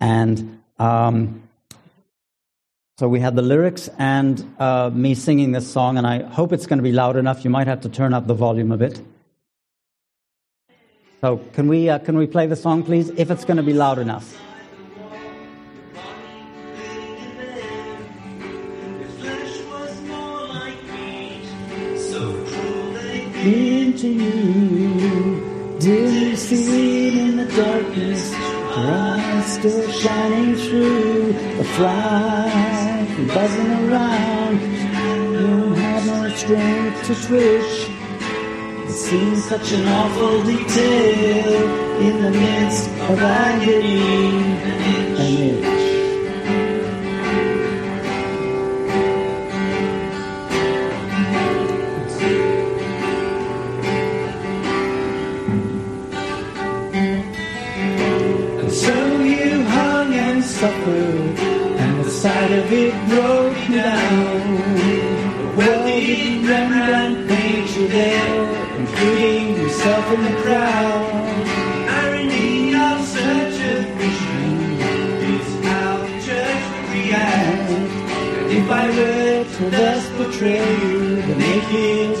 And 0.00 0.60
um, 0.78 1.42
so 2.98 3.08
we 3.08 3.20
had 3.20 3.36
the 3.36 3.42
lyrics 3.42 3.88
and 3.96 4.44
uh, 4.58 4.90
me 4.92 5.14
singing 5.14 5.52
this 5.52 5.70
song, 5.70 5.98
and 5.98 6.06
I 6.06 6.24
hope 6.24 6.52
it's 6.52 6.66
going 6.66 6.78
to 6.78 6.82
be 6.82 6.92
loud 6.92 7.16
enough. 7.16 7.44
You 7.44 7.50
might 7.50 7.68
have 7.68 7.82
to 7.82 7.88
turn 7.88 8.12
up 8.12 8.26
the 8.26 8.34
volume 8.34 8.72
a 8.72 8.76
bit. 8.76 9.00
So 11.20 11.38
can 11.52 11.68
we 11.68 11.88
uh, 11.88 11.98
can 11.98 12.16
we 12.18 12.26
play 12.26 12.46
the 12.46 12.56
song, 12.56 12.82
please? 12.82 13.10
If 13.10 13.30
it's 13.30 13.44
going 13.44 13.56
to 13.56 13.62
be 13.62 13.72
loud 13.72 13.98
enough. 13.98 14.36
Into 23.40 24.08
you, 24.08 25.37
dim 25.78 26.36
seen 26.36 27.18
in 27.18 27.36
the 27.36 27.44
darkness, 27.56 28.34
bright 28.74 29.44
still 29.46 29.90
shining 29.90 30.56
through. 30.56 31.30
A 31.60 31.64
fly 31.64 33.06
buzzing 33.34 33.72
around, 33.90 34.60
you 34.60 35.46
don't 35.46 35.74
have 35.74 36.06
no 36.06 36.28
strength 36.34 37.06
to 37.06 37.14
twitch. 37.26 37.90
It 38.88 38.92
seems 38.92 39.44
such 39.44 39.72
an 39.72 39.86
awful 39.86 40.42
detail 40.44 42.00
in 42.00 42.22
the 42.22 42.30
midst 42.30 42.88
of 42.88 43.18
agony 43.20 44.00
and 44.00 45.18
itch. 45.18 45.77
Yourself 69.78 70.12
in 70.12 70.24
the 70.24 70.42
crowd? 70.42 71.12
Irony 71.88 72.74
of 72.74 73.00
such 73.06 73.58
a 73.60 73.76
vision 73.98 74.80
is 75.34 75.64
how 75.64 75.98
the 75.98 76.14
church 76.26 76.62
would 76.70 76.88
react. 76.98 77.70
And 77.70 78.50
if 78.58 78.70
I 78.70 78.88
were 78.88 79.44
to 79.56 79.70
thus 79.70 80.10
portray 80.16 80.66
you, 80.82 81.22
the 81.22 81.36
naked, 81.36 82.16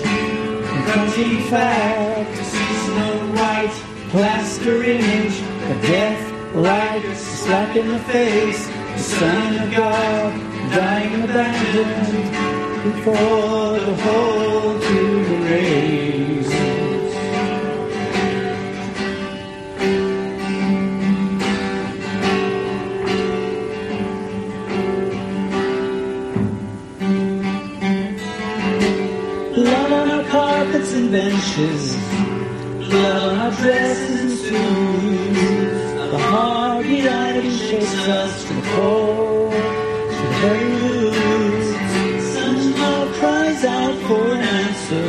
confronting 0.68 1.40
fact, 1.50 2.36
To 2.36 2.44
see 2.44 2.74
Snow 2.86 3.14
White, 3.38 3.76
plaster 4.10 4.84
image, 4.84 5.40
a 5.40 5.74
death 5.82 6.54
like 6.54 7.04
a 7.04 7.16
slap 7.16 7.74
in 7.76 7.88
the 7.88 7.98
face, 7.98 8.66
the 8.68 8.98
Son 8.98 9.56
of 9.62 9.70
God, 9.72 10.32
dying 10.70 11.24
abandoned 11.24 12.94
before 12.94 13.78
the 13.86 13.94
whole 14.04 14.78
human 14.78 15.42
race. 15.42 16.37
Benches, 31.10 31.96
our 32.92 33.50
dresses 33.52 34.20
and 34.20 34.30
suits. 34.30 36.10
The 36.12 36.18
heartbeat 36.18 37.06
item 37.06 37.50
shakes 37.50 38.08
us 38.08 38.44
to 38.44 38.54
the 38.54 38.62
core, 38.72 39.50
to 39.50 40.22
the 40.22 40.34
very 40.42 40.74
roots. 40.84 41.68
Somehow 42.34 43.12
cries 43.18 43.64
out 43.64 43.96
for 44.06 44.32
an 44.32 44.40
answer. 44.40 45.08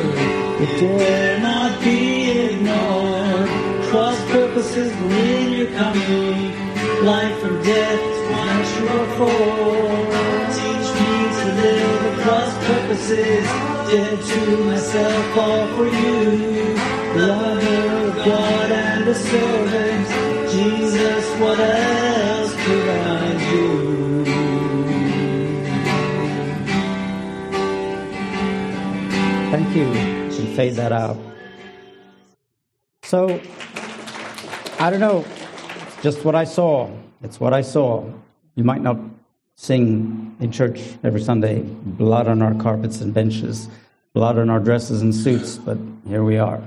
It 0.64 0.80
dare 0.80 1.40
not 1.40 1.84
be 1.84 2.32
ignored. 2.32 3.50
Cross 3.90 4.20
purposes 4.32 4.92
within 5.02 5.52
your 5.54 5.72
coming. 5.78 6.54
Life 7.06 7.44
and 7.44 7.64
death, 7.64 8.10
are 8.90 9.08
for. 9.18 9.30
Teach 10.56 10.88
me 11.00 11.12
to 11.40 11.46
live 11.62 12.20
across 12.20 12.54
purposes. 12.66 13.79
Dead 13.90 14.22
to 14.22 14.58
myself, 14.66 15.38
all 15.38 15.68
for 15.76 15.88
you. 15.88 16.76
Lover 17.16 18.08
of 18.08 18.16
God 18.24 18.72
and 18.72 19.08
a 19.08 19.16
servant. 19.16 20.52
Jesus, 20.52 21.26
what 21.40 21.60
else 21.60 22.54
could 22.66 22.88
I 22.88 23.50
do? 23.50 24.26
Thank 29.50 29.76
you. 29.76 29.92
Can 30.36 30.56
fade 30.56 30.76
that 30.76 30.92
out. 30.92 31.18
So, 33.02 33.42
I 34.80 34.92
don't 34.92 35.00
know. 35.00 35.26
Just 36.04 36.24
what 36.24 36.36
I 36.36 36.44
saw. 36.44 36.92
It's 37.24 37.40
what 37.40 37.56
I 37.56 37.62
saw. 37.62 38.06
You 38.54 38.64
might 38.64 38.82
not 38.84 39.00
sing 39.60 40.34
in 40.40 40.50
church 40.54 40.80
every 41.04 41.20
Sunday, 41.20 41.60
blood 41.62 42.30
on 42.30 42.42
our 42.42 42.56
carpets 42.56 43.02
and 43.02 43.14
benches, 43.14 43.68
blood 44.14 44.38
on 44.38 44.50
our 44.50 44.62
dresses 44.62 45.02
and 45.02 45.14
suits, 45.14 45.58
but 45.58 45.78
here 46.08 46.24
we 46.24 46.38
are. 46.38 46.64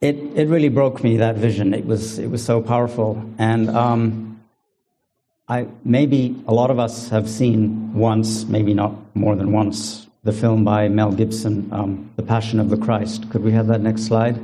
It, 0.00 0.16
it 0.34 0.48
really 0.48 0.70
broke 0.70 1.04
me, 1.04 1.18
that 1.18 1.36
vision. 1.36 1.74
It 1.74 1.84
was, 1.84 2.18
it 2.18 2.28
was 2.28 2.42
so 2.42 2.62
powerful. 2.62 3.22
And 3.36 3.68
um, 3.68 4.40
I, 5.46 5.66
maybe 5.84 6.42
a 6.46 6.54
lot 6.54 6.70
of 6.70 6.78
us 6.78 7.10
have 7.10 7.28
seen 7.28 7.92
once, 7.92 8.46
maybe 8.46 8.72
not 8.72 8.94
more 9.14 9.36
than 9.36 9.52
once, 9.52 10.06
the 10.24 10.32
film 10.32 10.64
by 10.64 10.88
Mel 10.88 11.12
Gibson, 11.12 11.68
um, 11.70 12.10
The 12.16 12.22
Passion 12.22 12.58
of 12.60 12.70
the 12.70 12.78
Christ. 12.78 13.28
Could 13.28 13.42
we 13.42 13.52
have 13.52 13.66
that 13.66 13.82
next 13.82 14.04
slide? 14.04 14.40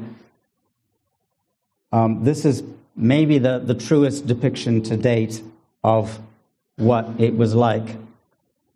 Um, 1.90 2.22
this 2.22 2.44
is 2.44 2.62
maybe 2.94 3.38
the, 3.38 3.60
the 3.60 3.74
truest 3.74 4.26
depiction 4.26 4.82
to 4.82 4.98
date 4.98 5.40
of 5.82 6.20
what 6.76 7.08
it 7.18 7.36
was 7.36 7.54
like, 7.54 7.96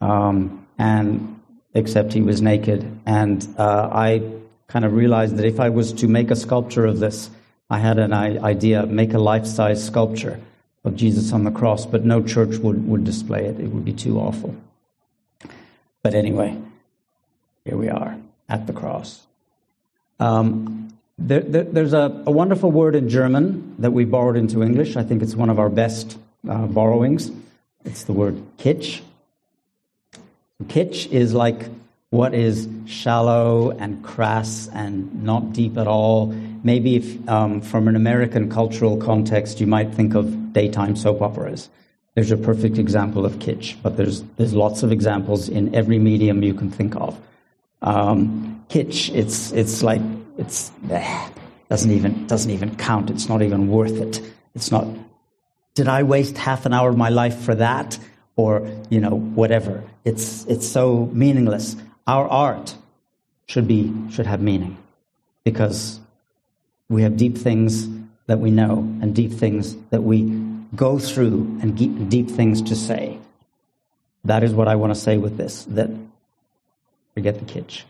um, 0.01 0.67
and 0.79 1.41
except 1.75 2.13
he 2.13 2.23
was 2.23 2.41
naked. 2.41 3.01
And 3.07 3.47
uh, 3.59 3.89
I 3.93 4.23
kind 4.69 4.85
of 4.85 4.93
realized 4.93 5.37
that 5.37 5.47
if 5.47 5.61
I 5.61 5.69
was 5.71 5.93
to 5.95 6.09
make 6.09 6.31
a 6.31 6.37
sculpture 6.37 6.87
of 6.87 6.99
this, 6.99 7.31
I 7.71 7.79
had 7.79 7.99
an 7.99 8.13
idea, 8.13 8.87
make 8.87 9.13
a 9.13 9.19
life-size 9.19 9.85
sculpture 9.85 10.41
of 10.85 10.97
Jesus 10.97 11.33
on 11.33 11.45
the 11.45 11.51
cross, 11.51 11.85
but 11.87 12.05
no 12.05 12.23
church 12.23 12.57
would, 12.59 12.89
would 12.89 13.05
display 13.05 13.45
it. 13.45 13.61
It 13.61 13.69
would 13.69 13.85
be 13.85 13.93
too 13.93 14.19
awful. 14.19 14.55
But 16.03 16.15
anyway, 16.15 16.57
here 17.65 17.77
we 17.77 17.89
are 17.89 18.17
at 18.49 18.67
the 18.67 18.73
cross. 18.73 19.27
Um, 20.21 20.89
there, 21.19 21.41
there, 21.41 21.65
there's 21.65 21.93
a, 21.93 22.23
a 22.27 22.31
wonderful 22.31 22.71
word 22.71 22.95
in 22.95 23.09
German 23.09 23.75
that 23.81 23.91
we 23.91 24.05
borrowed 24.05 24.37
into 24.37 24.63
English. 24.63 24.97
I 24.97 25.03
think 25.03 25.23
it's 25.23 25.35
one 25.35 25.51
of 25.51 25.59
our 25.59 25.69
best 25.69 26.17
uh, 26.49 26.67
borrowings. 26.67 27.31
It's 27.88 28.05
the 28.05 28.12
word 28.12 28.37
kitsch. 28.59 29.01
Kitsch 30.64 31.11
is 31.11 31.33
like 31.33 31.70
what 32.11 32.35
is 32.35 32.68
shallow 32.87 33.70
and 33.70 34.05
crass 34.05 34.68
and 34.74 35.22
not 35.22 35.53
deep 35.55 35.79
at 35.79 35.87
all. 35.87 36.27
Maybe 36.62 36.96
if, 36.96 37.29
um, 37.29 37.62
from 37.62 37.88
an 37.88 37.96
American 37.96 38.51
cultural 38.51 38.98
context, 38.98 39.59
you 39.61 39.66
might 39.66 39.94
think 39.94 40.14
of 40.14 40.53
daytime 40.53 40.96
soap 40.96 41.22
operas. 41.22 41.70
There's 42.14 42.31
a 42.31 42.37
perfect 42.37 42.77
example 42.77 43.24
of 43.24 43.35
kitsch, 43.38 43.77
but 43.83 43.96
there's, 43.96 44.22
there's 44.37 44.53
lots 44.53 44.83
of 44.83 44.92
examples 44.92 45.48
in 45.48 45.74
every 45.74 45.98
medium 45.98 46.42
you 46.42 46.55
can 46.55 46.70
think 46.70 46.94
of. 46.96 47.18
Um, 47.81 48.64
kitsch, 48.68 49.14
it's, 49.14 49.53
it's 49.53 49.83
like, 49.83 50.03
it's, 50.37 50.72
eh, 50.90 51.31
doesn't 51.70 51.90
even, 51.90 52.27
doesn't 52.27 52.51
even 52.51 52.77
count. 52.77 53.09
It's 53.09 53.29
not 53.29 53.40
even 53.40 53.68
worth 53.68 53.96
it. 53.96 54.20
It's 54.55 54.70
not, 54.70 54.87
did 55.79 55.87
I 55.87 56.03
waste 56.03 56.37
half 56.37 56.67
an 56.67 56.73
hour 56.75 56.91
of 56.91 56.97
my 56.97 57.09
life 57.09 57.38
for 57.38 57.55
that? 57.55 58.01
Or, 58.35 58.69
you 58.91 59.01
know, 59.01 59.14
whatever. 59.41 59.85
It's, 60.05 60.45
it's 60.47 60.67
so 60.67 61.09
meaningless. 61.12 61.77
Our 62.05 62.27
art 62.29 62.75
should 63.47 63.69
be, 63.69 63.95
should 64.11 64.27
have 64.27 64.41
meaning 64.41 64.77
because 65.45 66.01
we 66.88 67.03
have 67.03 67.17
deep 67.17 67.38
things 67.38 67.88
that 68.27 68.41
we 68.41 68.51
know 68.51 68.79
and 69.01 69.14
deep 69.14 69.33
things 69.33 69.77
that 69.91 70.03
we 70.03 70.25
go 70.75 70.99
through 70.99 71.59
and 71.62 71.79
deep, 72.11 72.29
things 72.29 72.61
to 72.62 72.75
say. 72.75 73.17
That 74.25 74.43
is 74.43 74.53
what 74.53 74.67
I 74.67 74.75
want 74.75 74.93
to 74.93 75.01
say 75.01 75.17
with 75.17 75.37
this, 75.37 75.62
that 75.77 75.91
forget 77.14 77.38
the 77.38 77.45
kitsch. 77.45 77.85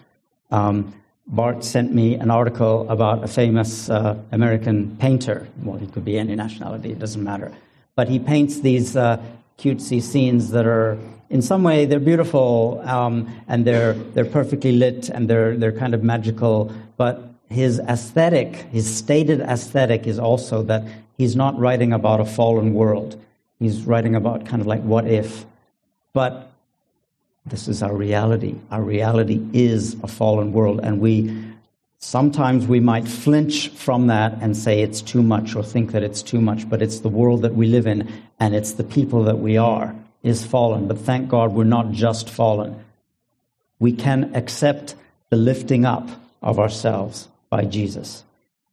Um, 0.50 0.92
Bart 1.26 1.64
sent 1.64 1.94
me 1.94 2.16
an 2.16 2.30
article 2.30 2.86
about 2.90 3.24
a 3.24 3.28
famous 3.28 3.88
uh, 3.88 4.18
American 4.30 4.96
painter. 4.98 5.48
Well, 5.62 5.78
he 5.78 5.86
could 5.86 6.04
be 6.04 6.18
any 6.18 6.36
nationality, 6.36 6.92
it 6.92 6.98
doesn't 6.98 7.24
matter. 7.24 7.50
But 7.98 8.08
he 8.08 8.20
paints 8.20 8.60
these 8.60 8.94
uh, 8.94 9.20
cutesy 9.58 10.00
scenes 10.00 10.52
that 10.52 10.66
are, 10.66 10.96
in 11.30 11.42
some 11.42 11.64
way, 11.64 11.84
they're 11.84 11.98
beautiful 11.98 12.80
um, 12.84 13.26
and 13.48 13.64
they're 13.64 13.94
they're 14.14 14.24
perfectly 14.24 14.70
lit 14.70 15.08
and 15.08 15.28
they're 15.28 15.56
they're 15.56 15.72
kind 15.72 15.94
of 15.94 16.04
magical. 16.04 16.72
But 16.96 17.20
his 17.48 17.80
aesthetic, 17.80 18.54
his 18.70 18.86
stated 18.86 19.40
aesthetic, 19.40 20.06
is 20.06 20.20
also 20.20 20.62
that 20.62 20.84
he's 21.16 21.34
not 21.34 21.58
writing 21.58 21.92
about 21.92 22.20
a 22.20 22.24
fallen 22.24 22.72
world. 22.72 23.20
He's 23.58 23.82
writing 23.82 24.14
about 24.14 24.46
kind 24.46 24.60
of 24.60 24.68
like 24.68 24.82
what 24.82 25.08
if. 25.08 25.44
But 26.12 26.52
this 27.46 27.66
is 27.66 27.82
our 27.82 27.96
reality. 27.96 28.54
Our 28.70 28.82
reality 28.82 29.44
is 29.52 29.96
a 30.04 30.06
fallen 30.06 30.52
world, 30.52 30.78
and 30.84 31.00
we 31.00 31.47
sometimes 31.98 32.66
we 32.66 32.80
might 32.80 33.06
flinch 33.06 33.68
from 33.70 34.06
that 34.06 34.38
and 34.40 34.56
say 34.56 34.80
it's 34.80 35.02
too 35.02 35.22
much 35.22 35.54
or 35.54 35.62
think 35.62 35.92
that 35.92 36.02
it's 36.02 36.22
too 36.22 36.40
much, 36.40 36.68
but 36.68 36.82
it's 36.82 37.00
the 37.00 37.08
world 37.08 37.42
that 37.42 37.54
we 37.54 37.66
live 37.66 37.86
in 37.86 38.10
and 38.40 38.54
it's 38.54 38.72
the 38.72 38.84
people 38.84 39.24
that 39.24 39.38
we 39.38 39.56
are 39.56 39.94
is 40.22 40.44
fallen. 40.44 40.88
But 40.88 40.98
thank 40.98 41.28
God 41.28 41.52
we're 41.52 41.64
not 41.64 41.92
just 41.92 42.30
fallen. 42.30 42.84
We 43.78 43.92
can 43.92 44.34
accept 44.34 44.94
the 45.30 45.36
lifting 45.36 45.84
up 45.84 46.08
of 46.42 46.58
ourselves 46.58 47.28
by 47.50 47.64
Jesus. 47.64 48.24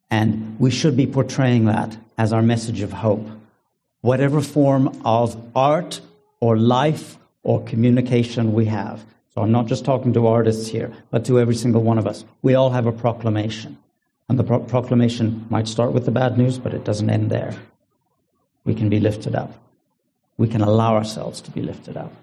And 0.10 0.60
we 0.60 0.72
should 0.72 0.96
be 0.96 1.08
portraying 1.08 1.66
that 1.66 1.98
as 2.18 2.32
our 2.32 2.42
message 2.42 2.82
of 2.82 2.94
hope. 2.94 3.28
Whatever 4.02 4.42
form 4.42 5.02
of 5.04 5.36
art 5.56 6.00
or 6.40 6.58
life 6.58 7.18
or 7.44 7.64
communication 7.64 8.54
we 8.54 8.66
have. 8.66 9.04
So 9.36 9.42
I'm 9.42 9.52
not 9.52 9.68
just 9.68 9.84
talking 9.84 10.14
to 10.14 10.28
artists 10.28 10.70
here, 10.70 10.94
but 11.12 11.26
to 11.26 11.40
every 11.40 11.56
single 11.56 11.84
one 11.84 11.98
of 11.98 12.08
us. 12.08 12.24
We 12.42 12.56
all 12.56 12.70
have 12.70 12.86
a 12.86 12.92
proclamation. 12.92 13.78
And 14.30 14.40
the 14.40 14.44
pro- 14.44 14.62
proclamation 14.62 15.46
might 15.50 15.68
start 15.68 15.92
with 15.92 16.06
the 16.06 16.12
bad 16.12 16.38
news, 16.38 16.58
but 16.58 16.74
it 16.74 16.86
doesn't 16.86 17.10
end 17.10 17.30
there. 17.30 17.54
We 18.64 18.74
can 18.74 18.90
be 18.90 19.00
lifted 19.00 19.36
up. 19.36 19.54
We 20.38 20.48
can 20.48 20.62
allow 20.62 20.96
ourselves 20.96 21.42
to 21.42 21.52
be 21.52 21.62
lifted 21.62 21.98
up. 21.98 22.14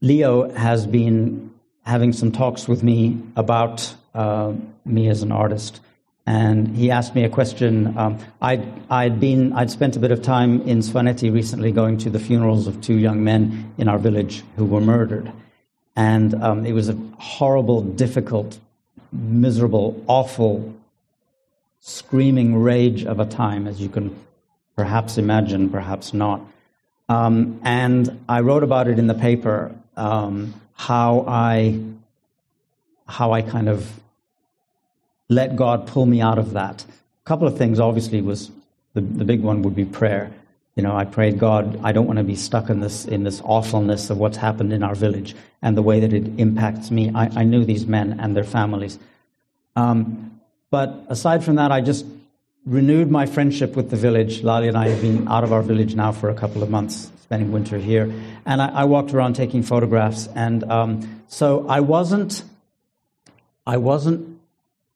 Leo 0.00 0.50
has 0.50 0.86
been 0.86 1.54
having 1.84 2.12
some 2.12 2.32
talks 2.32 2.66
with 2.66 2.82
me 2.82 3.22
about 3.36 3.94
uh, 4.14 4.52
me 4.84 5.08
as 5.08 5.22
an 5.22 5.32
artist 5.32 5.80
and 6.26 6.74
he 6.76 6.90
asked 6.90 7.14
me 7.14 7.24
a 7.24 7.28
question. 7.28 7.96
Um, 7.98 8.18
I'd, 8.40 8.66
I'd, 8.90 9.20
been, 9.20 9.52
I'd 9.52 9.70
spent 9.70 9.96
a 9.96 9.98
bit 9.98 10.10
of 10.10 10.22
time 10.22 10.62
in 10.62 10.78
Svaneti 10.78 11.32
recently 11.32 11.70
going 11.70 11.98
to 11.98 12.10
the 12.10 12.18
funerals 12.18 12.66
of 12.66 12.80
two 12.80 12.94
young 12.94 13.22
men 13.22 13.72
in 13.76 13.88
our 13.88 13.98
village 13.98 14.42
who 14.56 14.64
were 14.64 14.80
murdered. 14.80 15.30
And 15.96 16.34
um, 16.42 16.66
it 16.66 16.72
was 16.72 16.88
a 16.88 16.98
horrible, 17.18 17.82
difficult, 17.82 18.58
miserable, 19.12 20.02
awful, 20.06 20.74
screaming 21.80 22.56
rage 22.56 23.04
of 23.04 23.20
a 23.20 23.26
time, 23.26 23.66
as 23.66 23.80
you 23.80 23.88
can 23.88 24.16
perhaps 24.76 25.18
imagine, 25.18 25.70
perhaps 25.70 26.12
not. 26.12 26.40
Um, 27.08 27.60
and 27.62 28.24
I 28.28 28.40
wrote 28.40 28.62
about 28.62 28.88
it 28.88 28.98
in 28.98 29.06
the 29.06 29.14
paper 29.14 29.74
um, 29.96 30.54
how 30.74 31.24
I 31.28 31.80
how 33.06 33.32
I 33.32 33.42
kind 33.42 33.68
of 33.68 34.00
let 35.28 35.56
God 35.56 35.86
pull 35.86 36.06
me 36.06 36.20
out 36.20 36.38
of 36.38 36.52
that. 36.52 36.84
A 36.84 37.28
couple 37.28 37.46
of 37.46 37.58
things, 37.58 37.78
obviously, 37.78 38.22
was 38.22 38.50
the, 38.94 39.02
the 39.02 39.24
big 39.24 39.42
one 39.42 39.62
would 39.62 39.74
be 39.74 39.84
prayer. 39.84 40.30
You 40.76 40.82
know, 40.82 40.96
I 40.96 41.04
prayed, 41.04 41.38
God, 41.38 41.80
I 41.84 41.92
don't 41.92 42.06
want 42.06 42.18
to 42.18 42.24
be 42.24 42.34
stuck 42.34 42.68
in 42.68 42.80
this 42.80 43.04
in 43.04 43.22
this 43.22 43.40
awfulness 43.44 44.10
of 44.10 44.18
what's 44.18 44.36
happened 44.36 44.72
in 44.72 44.82
our 44.82 44.94
village 44.94 45.36
and 45.62 45.76
the 45.76 45.82
way 45.82 46.00
that 46.00 46.12
it 46.12 46.38
impacts 46.38 46.90
me. 46.90 47.12
I, 47.14 47.26
I 47.40 47.44
knew 47.44 47.64
these 47.64 47.86
men 47.86 48.18
and 48.18 48.36
their 48.36 48.44
families. 48.44 48.98
Um, 49.76 50.40
but 50.70 51.04
aside 51.08 51.44
from 51.44 51.56
that, 51.56 51.70
I 51.70 51.80
just 51.80 52.04
renewed 52.66 53.10
my 53.10 53.26
friendship 53.26 53.76
with 53.76 53.90
the 53.90 53.96
village. 53.96 54.42
Lali 54.42 54.68
and 54.68 54.76
I 54.76 54.88
have 54.88 55.00
been 55.00 55.28
out 55.28 55.44
of 55.44 55.52
our 55.52 55.62
village 55.62 55.94
now 55.94 56.12
for 56.12 56.30
a 56.30 56.34
couple 56.34 56.62
of 56.62 56.70
months, 56.70 57.10
spending 57.22 57.52
winter 57.52 57.78
here. 57.78 58.12
And 58.44 58.60
I, 58.60 58.68
I 58.68 58.84
walked 58.84 59.14
around 59.14 59.34
taking 59.34 59.62
photographs. 59.62 60.28
And 60.34 60.64
um, 60.64 61.22
so 61.28 61.66
I 61.68 61.80
wasn't, 61.80 62.42
I 63.66 63.76
wasn't 63.76 64.33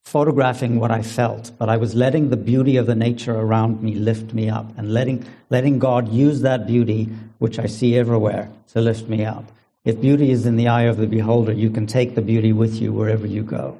photographing 0.08 0.80
what 0.80 0.90
I 0.90 1.02
felt, 1.02 1.52
but 1.58 1.68
I 1.68 1.76
was 1.76 1.94
letting 1.94 2.30
the 2.30 2.36
beauty 2.36 2.78
of 2.78 2.86
the 2.86 2.94
nature 2.94 3.34
around 3.34 3.82
me 3.82 3.94
lift 3.94 4.32
me 4.32 4.48
up 4.48 4.66
and 4.78 4.94
letting, 4.94 5.26
letting 5.50 5.78
God 5.78 6.08
use 6.08 6.40
that 6.40 6.66
beauty, 6.66 7.10
which 7.38 7.58
I 7.58 7.66
see 7.66 7.94
everywhere, 7.94 8.50
to 8.72 8.80
lift 8.80 9.06
me 9.06 9.26
up. 9.26 9.44
If 9.84 10.00
beauty 10.00 10.30
is 10.30 10.46
in 10.46 10.56
the 10.56 10.68
eye 10.68 10.84
of 10.84 10.96
the 10.96 11.06
beholder, 11.06 11.52
you 11.52 11.68
can 11.68 11.86
take 11.86 12.14
the 12.14 12.22
beauty 12.22 12.54
with 12.54 12.76
you 12.80 12.90
wherever 12.90 13.26
you 13.26 13.42
go. 13.42 13.78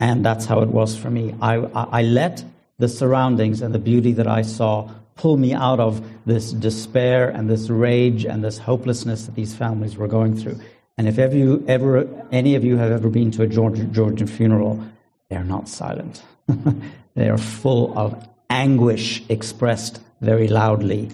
And 0.00 0.24
that's 0.24 0.46
how 0.46 0.60
it 0.62 0.68
was 0.68 0.96
for 0.96 1.10
me. 1.10 1.34
I, 1.42 1.56
I, 1.56 2.00
I 2.00 2.02
let 2.02 2.44
the 2.78 2.88
surroundings 2.88 3.60
and 3.60 3.74
the 3.74 3.78
beauty 3.78 4.12
that 4.12 4.26
I 4.26 4.42
saw 4.42 4.90
pull 5.16 5.36
me 5.36 5.52
out 5.52 5.80
of 5.80 6.02
this 6.24 6.52
despair 6.52 7.28
and 7.28 7.50
this 7.50 7.68
rage 7.68 8.24
and 8.24 8.42
this 8.42 8.56
hopelessness 8.56 9.26
that 9.26 9.34
these 9.34 9.54
families 9.54 9.98
were 9.98 10.08
going 10.08 10.34
through. 10.34 10.58
And 10.96 11.06
if 11.06 11.18
ever, 11.18 11.36
you, 11.36 11.62
ever 11.68 12.08
any 12.32 12.54
of 12.54 12.64
you 12.64 12.78
have 12.78 12.90
ever 12.90 13.10
been 13.10 13.30
to 13.32 13.42
a 13.42 13.46
Georgian, 13.46 13.92
Georgian 13.92 14.26
funeral, 14.26 14.82
they 15.28 15.36
are 15.36 15.44
not 15.44 15.68
silent. 15.68 16.22
they 17.14 17.28
are 17.28 17.38
full 17.38 17.96
of 17.98 18.26
anguish 18.48 19.22
expressed 19.28 20.00
very 20.20 20.48
loudly. 20.48 21.10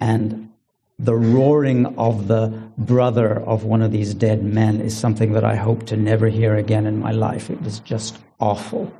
And 0.00 0.52
the 0.98 1.14
roaring 1.14 1.98
of 1.98 2.28
the 2.28 2.62
brother 2.78 3.40
of 3.40 3.64
one 3.64 3.82
of 3.82 3.90
these 3.90 4.14
dead 4.14 4.44
men 4.44 4.80
is 4.80 4.96
something 4.96 5.32
that 5.32 5.44
I 5.44 5.56
hope 5.56 5.86
to 5.86 5.96
never 5.96 6.28
hear 6.28 6.54
again 6.54 6.86
in 6.86 7.00
my 7.00 7.10
life. 7.10 7.50
It 7.50 7.60
was 7.62 7.80
just 7.80 8.18
awful. 8.38 8.92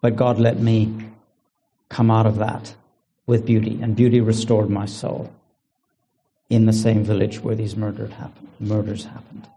But 0.00 0.16
God 0.16 0.38
let 0.38 0.58
me 0.58 1.10
come 1.88 2.10
out 2.10 2.26
of 2.26 2.36
that 2.36 2.74
with 3.26 3.44
beauty, 3.46 3.78
and 3.82 3.94
beauty 3.94 4.20
restored 4.20 4.70
my 4.70 4.86
soul 4.86 5.30
in 6.48 6.66
the 6.66 6.72
same 6.72 7.04
village 7.04 7.40
where 7.40 7.54
these 7.54 7.76
murders 7.76 9.04
happened. 9.04 9.48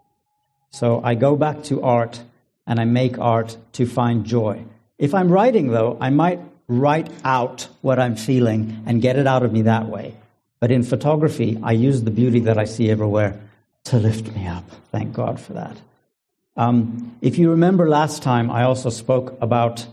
So 0.72 1.02
I 1.04 1.16
go 1.16 1.36
back 1.36 1.64
to 1.64 1.82
art 1.82 2.22
and 2.68 2.80
I 2.80 2.86
make 2.86 3.18
art 3.20 3.58
to 3.74 3.86
find 3.86 4.26
joy. 4.26 4.64
If 4.98 5.14
I'm 5.14 5.30
writing, 5.30 5.68
though, 5.68 5.98
I 6.00 6.10
might 6.10 6.40
write 6.68 7.10
out 7.24 7.68
what 7.82 8.00
I'm 8.00 8.16
feeling 8.16 8.84
and 8.86 9.02
get 9.02 9.18
it 9.18 9.28
out 9.28 9.44
of 9.44 9.52
me 9.52 9.64
that 9.64 9.88
way. 9.88 10.16
But 10.60 10.72
in 10.72 10.84
photography, 10.84 11.60
I 11.62 11.74
use 11.74 12.04
the 12.04 12.12
beauty 12.12 12.40
that 12.42 12.58
I 12.58 12.66
see 12.66 12.90
everywhere 12.90 13.40
to 13.86 13.98
lift 13.98 14.36
me 14.36 14.48
up. 14.48 14.64
Thank 14.92 15.14
God 15.14 15.40
for 15.40 15.54
that. 15.54 15.78
Um, 16.58 17.18
if 17.22 17.38
you 17.38 17.52
remember 17.52 17.90
last 17.90 18.24
time, 18.24 18.50
I 18.50 18.64
also 18.64 18.90
spoke 18.90 19.38
about 19.42 19.86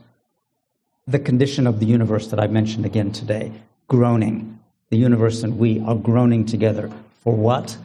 the 1.06 1.18
condition 1.18 1.66
of 1.66 1.80
the 1.80 1.86
universe 1.86 2.28
that 2.28 2.40
I 2.40 2.46
mentioned 2.46 2.86
again 2.86 3.12
today 3.12 3.52
groaning. 3.88 4.58
The 4.88 4.96
universe 4.96 5.42
and 5.42 5.58
we 5.58 5.80
are 5.80 5.94
groaning 5.94 6.46
together. 6.46 6.90
For 7.22 7.34
what? 7.34 7.76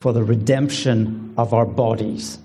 For 0.00 0.12
the 0.12 0.24
redemption 0.24 1.34
of 1.36 1.54
our 1.54 1.66
bodies. 1.66 2.38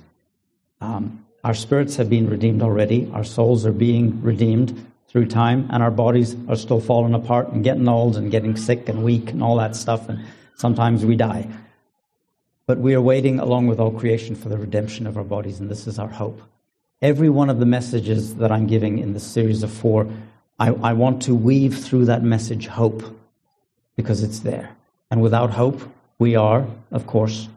Um, 0.82 1.26
our 1.44 1.54
spirits 1.54 1.96
have 1.98 2.10
been 2.10 2.30
redeemed 2.30 2.62
already. 2.62 3.10
Our 3.14 3.24
souls 3.24 3.66
are 3.66 3.72
being 3.72 4.22
redeemed 4.22 4.86
through 5.08 5.28
time, 5.28 5.68
and 5.72 5.82
our 5.82 5.92
bodies 5.92 6.36
are 6.50 6.56
still 6.56 6.80
falling 6.80 7.14
apart 7.14 7.50
and 7.50 7.64
getting 7.64 7.88
old 7.88 8.18
and 8.18 8.32
getting 8.32 8.58
sick 8.58 8.90
and 8.90 9.04
weak 9.04 9.32
and 9.32 9.42
all 9.42 9.56
that 9.58 9.76
stuff, 9.76 10.10
and 10.10 10.26
sometimes 10.56 11.06
we 11.06 11.16
die. 11.16 11.48
But 12.66 12.80
we 12.80 12.94
are 12.96 13.02
waiting 13.02 13.40
along 13.40 13.68
with 13.68 13.80
all 13.80 13.92
creation 13.92 14.36
for 14.36 14.50
the 14.50 14.58
redemption 14.58 15.08
of 15.08 15.16
our 15.16 15.24
bodies, 15.24 15.60
and 15.60 15.70
this 15.70 15.88
is 15.88 15.98
our 16.00 16.10
hope. 16.10 16.42
Every 17.02 17.30
one 17.30 17.50
of 17.50 17.60
the 17.60 17.66
messages 17.66 18.36
that 18.36 18.52
I'm 18.52 18.68
giving 18.68 19.00
in 19.00 19.14
this 19.14 19.24
series 19.24 19.64
of 19.64 19.72
four, 19.72 20.08
I, 20.60 20.70
I 20.70 20.94
want 20.94 21.22
to 21.24 21.36
weave 21.36 21.78
through 21.78 22.06
that 22.06 22.24
message 22.24 22.68
hope 22.68 23.04
because 23.96 24.24
it's 24.24 24.40
there. 24.40 24.76
And 25.10 25.22
without 25.22 25.52
hope, 25.52 25.82
we 26.20 26.36
are, 26.36 26.68
of 26.92 27.08
course, 27.08 27.48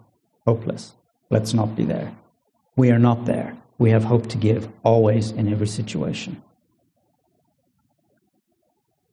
hopeless. 0.46 0.92
Let's 1.30 1.54
not 1.54 1.74
be 1.74 1.84
there. 1.84 2.14
We 2.76 2.90
are 2.90 2.98
not 2.98 3.24
there 3.24 3.56
we 3.80 3.90
have 3.90 4.04
hope 4.04 4.26
to 4.28 4.36
give 4.36 4.68
always 4.82 5.30
in 5.30 5.50
every 5.50 5.66
situation. 5.66 6.40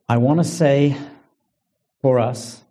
I 0.09 0.17
want 0.17 0.41
to 0.41 0.43
say 0.43 0.97
for 2.01 2.19
us 2.19 2.61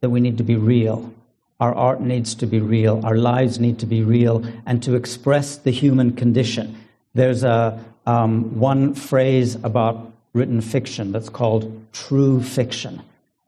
that 0.00 0.10
we 0.10 0.18
need 0.18 0.38
to 0.38 0.44
be 0.44 0.56
real. 0.56 1.14
Our 1.60 1.72
art 1.72 2.00
needs 2.00 2.34
to 2.36 2.46
be 2.46 2.58
real. 2.58 3.00
Our 3.06 3.16
lives 3.16 3.60
need 3.60 3.78
to 3.78 3.86
be 3.86 4.02
real 4.02 4.44
and 4.66 4.82
to 4.82 4.96
express 4.96 5.56
the 5.56 5.70
human 5.70 6.16
condition. 6.16 6.76
There's 7.14 7.44
a, 7.44 7.82
um, 8.04 8.58
one 8.58 8.94
phrase 8.94 9.54
about 9.54 10.12
written 10.32 10.60
fiction 10.60 11.12
that's 11.12 11.28
called 11.28 11.86
true 11.92 12.42
fiction. 12.42 13.00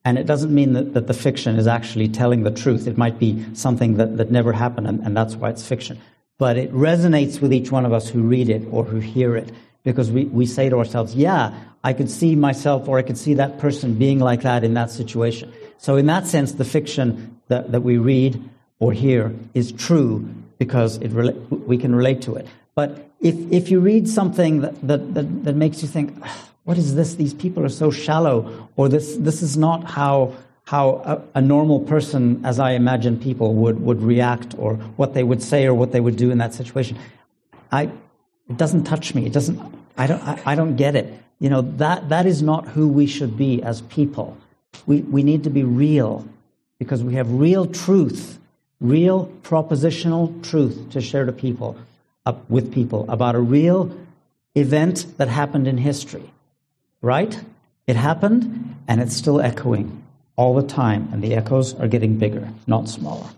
And 0.05 0.17
it 0.17 0.27
doesn't 0.27 0.55
mean 0.55 0.75
that, 0.75 0.95
that 0.95 1.09
the 1.09 1.15
fiction 1.15 1.57
is 1.57 1.67
actually 1.67 2.09
telling 2.09 2.45
the 2.45 2.53
truth. 2.53 2.87
It 2.87 2.97
might 2.97 3.19
be 3.19 3.45
something 3.55 3.97
that, 3.97 4.17
that 4.19 4.31
never 4.31 4.53
happened, 4.53 4.87
and, 4.87 5.01
and 5.05 5.17
that's 5.17 5.35
why 5.35 5.51
it's 5.51 5.67
fiction 5.67 6.01
but 6.39 6.57
it 6.57 6.73
resonates 6.73 7.41
with 7.41 7.53
each 7.53 7.71
one 7.71 7.87
of 7.87 7.93
us 7.93 8.09
who 8.09 8.23
read 8.23 8.49
it 8.49 8.63
or 8.71 8.85
who 8.85 8.99
hear 8.99 9.37
it 9.37 9.51
because 9.85 10.11
we, 10.11 10.25
we 10.27 10.47
say 10.47 10.69
to 10.69 10.77
ourselves, 10.77 11.15
yeah, 11.15 11.55
I 11.85 11.93
could 11.93 12.11
see 12.11 12.35
myself 12.35 12.89
or 12.89 12.99
I 12.99 13.03
could 13.03 13.17
see 13.17 13.35
that 13.35 13.59
person 13.59 13.95
being 13.95 14.19
like 14.19 14.43
that 14.43 14.65
in 14.65 14.75
that 14.75 14.91
situation. 14.91 15.53
So, 15.79 15.97
in 15.97 16.07
that 16.07 16.27
sense, 16.27 16.53
the 16.53 16.65
fiction 16.65 17.41
that, 17.49 17.73
that 17.73 17.83
we 17.83 17.97
read 17.97 18.43
or 18.79 18.93
hear 18.93 19.33
is 19.55 19.73
true 19.73 20.29
because 20.59 20.97
it 20.99 21.11
we 21.11 21.79
can 21.79 21.95
relate 21.95 22.23
to 22.23 22.35
it. 22.35 22.47
But 22.75 23.11
if, 23.21 23.35
if 23.53 23.71
you 23.71 23.81
read 23.81 24.09
something 24.09 24.61
that, 24.63 24.87
that, 24.87 25.15
that, 25.15 25.45
that 25.45 25.57
makes 25.57 25.83
you 25.83 25.89
think, 25.89 26.23
what 26.65 26.77
is 26.77 26.95
this? 26.95 27.15
These 27.15 27.35
people 27.35 27.65
are 27.65 27.71
so 27.71 27.91
shallow, 27.91 28.69
or 28.77 28.89
this, 28.89 29.17
this 29.17 29.43
is 29.43 29.57
not 29.57 29.85
how, 29.85 30.35
how 30.67 31.23
a, 31.35 31.39
a 31.39 31.41
normal 31.41 31.81
person, 31.81 32.45
as 32.45 32.59
I 32.59 32.73
imagine 32.73 33.21
people, 33.21 33.55
would, 33.55 33.81
would 33.81 34.03
react 34.03 34.55
or 34.59 34.75
what 34.97 35.15
they 35.15 35.23
would 35.23 35.43
say 35.43 35.65
or 35.65 35.75
what 35.75 35.93
they 35.93 36.01
would 36.01 36.17
do 36.17 36.31
in 36.31 36.39
that 36.39 36.55
situation. 36.55 36.99
I, 37.71 37.85
it 38.49 38.57
doesn't 38.57 38.85
touch 38.85 39.15
me. 39.15 39.27
It 39.27 39.33
doesn't, 39.33 39.61
I 39.97 40.09
don't, 40.09 40.23
I, 40.23 40.43
I 40.45 40.55
don't 40.57 40.75
get 40.75 40.97
it. 40.97 41.23
You 41.39 41.51
know, 41.51 41.63
that, 41.63 42.09
that 42.09 42.27
is 42.27 42.43
not 42.43 42.67
who 42.69 42.89
we 42.89 43.07
should 43.07 43.37
be 43.37 43.63
as 43.63 43.83
people. 43.83 44.37
We, 44.87 45.03
we 45.03 45.23
need 45.23 45.45
to 45.45 45.51
be 45.51 45.63
real 45.63 46.27
because 46.81 47.03
we 47.03 47.15
have 47.15 47.31
real 47.31 47.67
truth, 47.67 48.39
real 48.81 49.27
propositional 49.43 50.43
truth 50.43 50.91
to 50.91 51.01
share 51.01 51.27
to 51.27 51.33
people, 51.33 51.77
uh, 52.25 52.35
with 52.49 52.73
people 52.73 53.09
about 53.09 53.37
a 53.37 53.41
real 53.41 53.97
event 54.57 55.07
that 55.19 55.29
happened 55.29 55.69
in 55.69 55.79
history. 55.79 56.33
Right? 57.03 57.41
It 57.87 57.95
happened 57.95 58.75
and 58.89 59.01
it's 59.01 59.15
still 59.15 59.41
echoing 59.41 60.03
all 60.37 60.55
the 60.55 60.67
time, 60.67 61.09
and 61.13 61.23
the 61.23 61.35
echoes 61.35 61.75
are 61.75 61.89
getting 61.89 62.19
bigger, 62.19 62.49
not 62.67 62.89
smaller. 62.89 63.29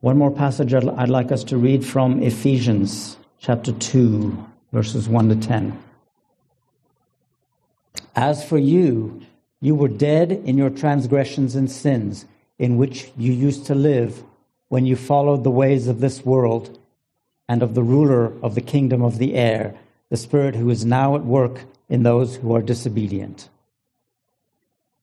One 0.00 0.18
more 0.18 0.30
passage 0.30 0.74
I'd, 0.74 1.08
like 1.08 1.32
us 1.32 1.44
to 1.44 1.56
read 1.56 1.84
from 1.84 2.22
Ephesians 2.22 3.16
chapter 3.38 3.72
2, 3.72 4.46
verses 4.72 5.08
1 5.08 5.28
to 5.30 5.36
10. 5.36 5.78
As 8.14 8.44
for 8.44 8.58
you, 8.58 9.22
you 9.60 9.74
were 9.74 9.88
dead 9.88 10.30
in 10.30 10.58
your 10.58 10.70
transgressions 10.70 11.56
and 11.56 11.70
sins, 11.70 12.26
in 12.58 12.76
which 12.76 13.10
you 13.16 13.32
used 13.32 13.66
to 13.66 13.74
live 13.74 14.22
when 14.68 14.86
you 14.86 14.94
followed 14.94 15.42
the 15.42 15.50
ways 15.50 15.88
of 15.88 16.00
this 16.00 16.24
world 16.24 16.78
and 17.48 17.62
of 17.62 17.74
the 17.74 17.82
ruler 17.82 18.32
of 18.42 18.54
the 18.54 18.60
kingdom 18.60 19.02
of 19.02 19.18
the 19.18 19.34
air, 19.34 19.74
the 20.10 20.16
Spirit 20.16 20.54
who 20.54 20.70
is 20.70 20.84
now 20.84 21.16
at 21.16 21.24
work 21.24 21.64
in 21.88 22.02
those 22.02 22.36
who 22.36 22.54
are 22.54 22.62
disobedient. 22.62 23.48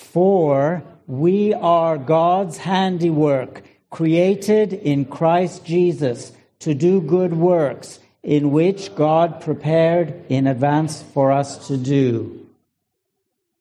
For 0.00 0.82
we 1.06 1.54
are 1.54 1.98
God's 1.98 2.56
handiwork, 2.56 3.62
created 3.90 4.72
in 4.72 5.04
Christ 5.04 5.64
Jesus 5.64 6.32
to 6.60 6.74
do 6.74 7.00
good 7.00 7.32
works, 7.32 8.00
in 8.22 8.50
which 8.50 8.94
God 8.96 9.40
prepared 9.40 10.24
in 10.28 10.46
advance 10.46 11.02
for 11.02 11.30
us 11.30 11.68
to 11.68 11.76
do. 11.76 12.44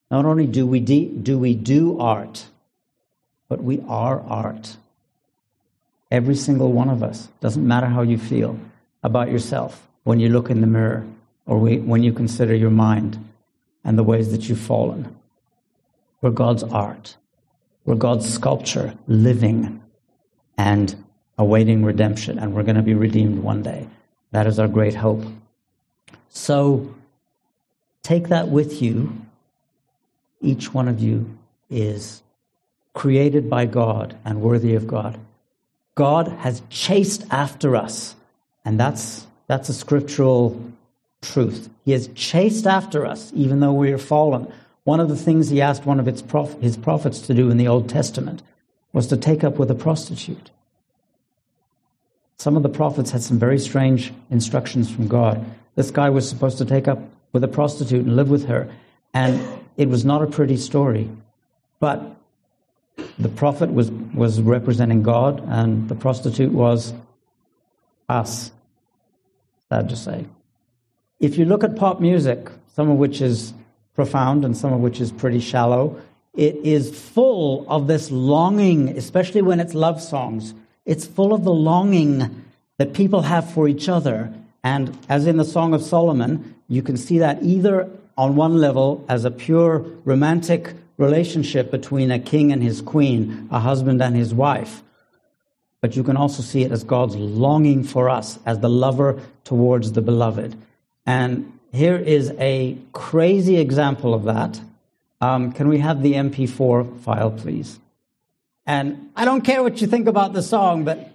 Not 0.10 0.26
only 0.26 0.48
do 0.48 0.66
we, 0.66 0.80
de- 0.80 1.10
do 1.10 1.38
we 1.38 1.54
do 1.54 2.00
art, 2.00 2.48
but 3.48 3.64
we 3.64 3.84
are 3.88 4.22
art. 4.22 4.78
Every 6.10 6.36
single 6.36 6.72
one 6.72 6.90
of 6.90 7.04
us. 7.04 7.28
Doesn't 7.42 7.68
matter 7.68 7.88
how 7.88 8.02
you 8.02 8.18
feel 8.18 8.60
about 9.04 9.30
yourself 9.30 9.88
when 10.04 10.20
you 10.20 10.30
look 10.30 10.50
in 10.50 10.62
the 10.62 10.68
mirror 10.68 11.06
or 11.46 11.60
when 11.60 12.02
you 12.02 12.12
consider 12.12 12.56
your 12.56 12.72
mind 12.72 13.24
and 13.84 13.98
the 13.98 14.04
ways 14.04 14.32
that 14.32 14.50
you've 14.50 14.60
fallen. 14.60 15.16
We're 16.22 16.32
God's 16.32 16.64
art. 16.64 17.16
We're 17.86 17.96
God's 17.96 18.32
sculpture, 18.32 18.94
living 19.08 19.82
and 20.58 21.04
awaiting 21.38 21.86
redemption, 21.86 22.38
and 22.38 22.54
we're 22.54 22.64
going 22.64 22.76
to 22.76 22.82
be 22.82 22.94
redeemed 22.94 23.40
one 23.40 23.64
day. 23.64 23.88
That 24.32 24.46
is 24.46 24.60
our 24.60 24.68
great 24.68 24.96
hope. 24.96 25.24
So 26.30 26.94
take 28.04 28.28
that 28.28 28.50
with 28.50 28.82
you. 28.82 29.26
Each 30.42 30.74
one 30.74 30.88
of 30.88 31.00
you 31.00 31.38
is 31.70 32.22
created 32.94 33.50
by 33.50 33.66
God 33.66 34.18
and 34.26 34.42
worthy 34.42 34.76
of 34.76 34.86
God. 34.86 35.20
God 35.96 36.28
has 36.28 36.62
chased 36.70 37.26
after 37.32 37.76
us, 37.76 38.16
and 38.66 38.80
that's, 38.80 39.26
that's 39.48 39.70
a 39.70 39.74
scriptural 39.74 40.62
truth. 41.22 41.70
He 41.86 41.92
has 41.94 42.08
chased 42.10 42.68
after 42.68 43.06
us, 43.06 43.32
even 43.34 43.60
though 43.60 43.74
we 43.74 43.92
are 43.92 43.98
fallen. 43.98 44.52
One 44.90 45.00
of 45.00 45.08
the 45.08 45.16
things 45.16 45.50
he 45.50 45.62
asked 45.62 45.86
one 45.86 46.00
of 46.00 46.28
prof- 46.28 46.60
his 46.62 46.76
prophets 46.76 47.20
to 47.28 47.36
do 47.36 47.52
in 47.52 47.58
the 47.58 47.68
Old 47.68 47.88
Testament 47.88 48.42
was 48.92 49.06
to 49.06 49.18
take 49.18 49.44
up 49.44 49.60
with 49.60 49.70
a 49.70 49.76
prostitute. 49.76 50.50
Some 52.38 52.58
of 52.58 52.64
the 52.64 52.70
prophets 52.70 53.12
had 53.12 53.22
some 53.22 53.38
very 53.38 53.60
strange 53.60 54.12
instructions 54.32 54.90
from 54.90 55.08
God. 55.08 55.46
This 55.76 55.92
guy 55.92 56.10
was 56.10 56.28
supposed 56.28 56.58
to 56.58 56.66
take 56.66 56.88
up 56.88 56.98
with 57.34 57.44
a 57.44 57.48
prostitute 57.48 58.04
and 58.04 58.16
live 58.16 58.32
with 58.32 58.48
her, 58.48 58.68
and 59.14 59.40
it 59.78 59.90
was 59.90 60.06
not 60.06 60.24
a 60.24 60.26
pretty 60.26 60.58
story. 60.58 61.08
But 61.80 62.02
the 63.20 63.30
prophet 63.30 63.72
was, 63.72 63.92
was 63.92 64.42
representing 64.42 65.04
God, 65.04 65.40
and 65.50 65.88
the 65.88 65.94
prostitute 65.94 66.52
was 66.52 66.96
us. 68.10 68.52
Sad 69.70 69.88
to 69.90 69.96
say. 69.96 70.26
If 71.20 71.38
you 71.38 71.46
look 71.46 71.64
at 71.64 71.76
pop 71.76 72.00
music, 72.00 72.50
some 72.74 72.90
of 72.90 72.98
which 72.98 73.22
is 73.22 73.54
profound 73.96 74.46
and 74.46 74.56
some 74.56 74.74
of 74.74 74.80
which 74.80 75.02
is 75.02 75.12
pretty 75.12 75.40
shallow. 75.40 76.02
It 76.36 76.56
is 76.58 76.98
full 76.98 77.66
of 77.70 77.88
this 77.88 78.12
longing, 78.12 78.90
especially 78.98 79.42
when 79.42 79.60
it's 79.60 79.74
love 79.74 80.02
songs. 80.02 80.54
It's 80.86 81.06
full 81.06 81.34
of 81.34 81.44
the 81.44 81.54
longing 81.54 82.46
that 82.78 82.94
people 82.94 83.24
have 83.24 83.52
for 83.52 83.68
each 83.68 83.90
other. 83.90 84.34
And 84.64 84.98
as 85.10 85.28
in 85.28 85.38
the 85.38 85.46
Song 85.46 85.74
of 85.74 85.82
Solomon, 85.82 86.56
you 86.68 86.82
can 86.82 86.98
see 86.98 87.20
that 87.20 87.44
either 87.44 87.90
on 88.18 88.36
one 88.36 88.58
level 88.58 89.06
as 89.10 89.26
a 89.26 89.32
pure 89.32 89.80
romantic 90.06 90.74
relationship 90.98 91.72
between 91.72 92.12
a 92.12 92.20
king 92.20 92.52
and 92.52 92.62
his 92.62 92.82
queen, 92.82 93.48
a 93.52 93.60
husband 93.60 94.02
and 94.02 94.16
his 94.16 94.34
wife. 94.34 94.84
But 95.82 95.96
you 95.96 96.04
can 96.04 96.18
also 96.18 96.44
see 96.44 96.64
it 96.64 96.72
as 96.72 96.84
God's 96.84 97.16
longing 97.16 97.84
for 97.84 98.10
us, 98.10 98.38
as 98.46 98.60
the 98.60 98.70
lover 98.70 99.22
towards 99.46 99.94
the 99.94 100.02
beloved. 100.02 100.58
And 101.06 101.59
here 101.72 101.96
is 101.96 102.32
a 102.40 102.78
crazy 102.94 103.58
example 103.58 104.14
of 104.14 104.24
that. 104.24 104.60
Um, 105.22 105.52
can 105.52 105.68
we 105.68 105.80
have 105.80 106.02
the 106.02 106.14
MP4 106.14 107.00
file, 107.02 107.32
please? 107.32 107.80
And 108.66 109.12
I 109.16 109.26
don't 109.26 109.42
care 109.42 109.62
what 109.62 109.82
you 109.82 109.88
think 109.88 110.08
about 110.08 110.34
the 110.34 110.42
song, 110.42 110.84
but 110.84 111.12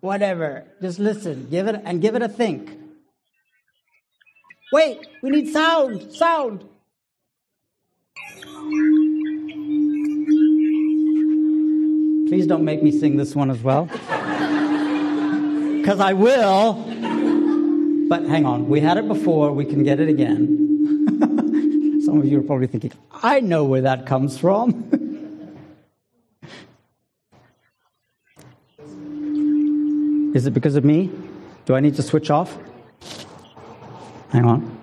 whatever. 0.00 0.64
Just 0.80 0.98
listen, 0.98 1.48
give 1.50 1.66
it, 1.66 1.80
and 1.84 2.00
give 2.00 2.14
it 2.14 2.22
a 2.22 2.28
think. 2.28 2.70
Wait, 4.72 5.06
we 5.22 5.30
need 5.30 5.52
sound, 5.52 6.12
sound. 6.12 6.64
Please 12.28 12.46
don't 12.46 12.64
make 12.64 12.82
me 12.82 12.92
sing 12.92 13.16
this 13.16 13.34
one 13.34 13.50
as 13.50 13.62
well. 13.62 13.88
Because 15.78 16.00
I 16.00 16.12
will. 16.12 16.84
But 18.08 18.24
hang 18.24 18.46
on, 18.46 18.68
we 18.68 18.80
had 18.80 18.96
it 18.96 19.06
before, 19.06 19.52
we 19.52 19.66
can 19.66 19.82
get 19.82 20.00
it 20.00 20.08
again. 20.08 22.00
Some 22.04 22.18
of 22.18 22.24
you 22.24 22.40
are 22.40 22.42
probably 22.42 22.66
thinking, 22.66 22.92
I 23.12 23.40
know 23.40 23.64
where 23.64 23.82
that 23.82 24.06
comes 24.06 24.38
from. 24.38 24.90
Is 30.34 30.46
it 30.46 30.54
because 30.54 30.76
of 30.76 30.84
me? 30.84 31.10
Do 31.66 31.74
I 31.74 31.80
need 31.80 31.96
to 31.96 32.02
switch 32.02 32.30
off? 32.30 32.56
Hang 34.30 34.44
on. 34.44 34.77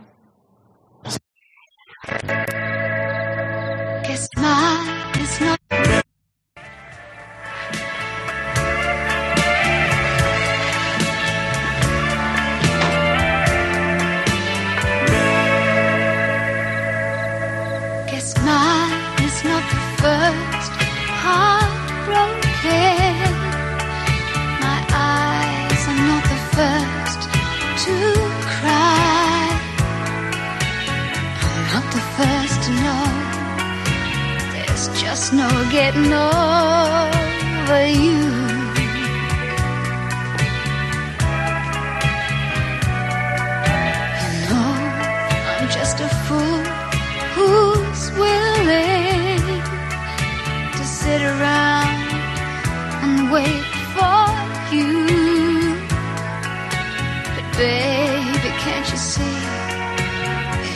Baby, 57.57 58.49
can't 58.63 58.89
you 58.91 58.97
see? 58.97 59.37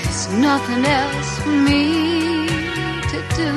There's 0.03 0.29
nothing 0.29 0.85
else 0.85 1.39
for 1.39 1.49
me 1.49 2.47
to 3.11 3.19
do. 3.35 3.51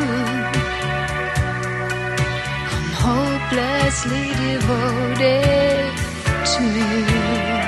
I'm 2.75 2.91
hopelessly 3.07 4.27
devoted 4.43 5.93
to 6.53 6.63
you. 6.65 7.62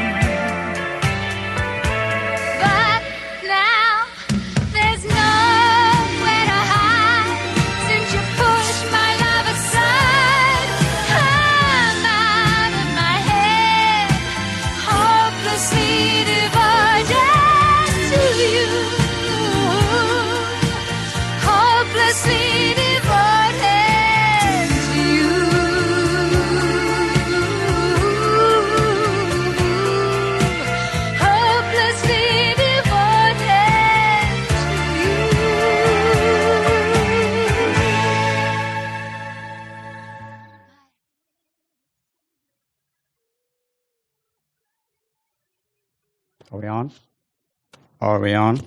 Are 48.04 48.20
we 48.20 48.34
on? 48.34 48.60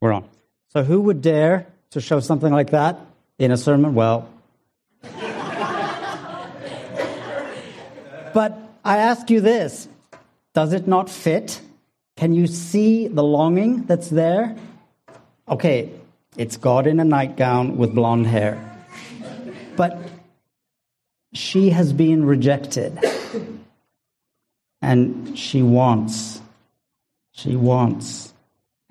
We're 0.00 0.12
on. 0.12 0.24
So, 0.70 0.82
who 0.82 1.00
would 1.02 1.22
dare 1.22 1.68
to 1.90 2.00
show 2.00 2.18
something 2.18 2.52
like 2.52 2.70
that 2.70 2.98
in 3.38 3.52
a 3.52 3.56
sermon? 3.56 3.94
Well, 3.94 4.28
but 8.34 8.58
I 8.84 8.96
ask 8.98 9.30
you 9.30 9.40
this 9.40 9.86
does 10.54 10.72
it 10.72 10.88
not 10.88 11.08
fit? 11.08 11.60
Can 12.16 12.34
you 12.34 12.48
see 12.48 13.06
the 13.06 13.22
longing 13.22 13.84
that's 13.84 14.10
there? 14.10 14.56
Okay, 15.48 15.90
it's 16.36 16.56
God 16.56 16.88
in 16.88 16.98
a 16.98 17.04
nightgown 17.04 17.76
with 17.76 17.94
blonde 17.94 18.26
hair. 18.26 18.58
But 19.76 19.98
she 21.32 21.70
has 21.70 21.92
been 21.92 22.24
rejected. 22.24 22.98
And 24.82 25.38
she 25.38 25.62
wants 25.62 26.40
she 27.40 27.56
wants, 27.56 28.29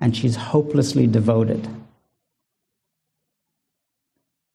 and 0.00 0.16
she's 0.16 0.36
hopelessly 0.36 1.06
devoted. 1.06 1.68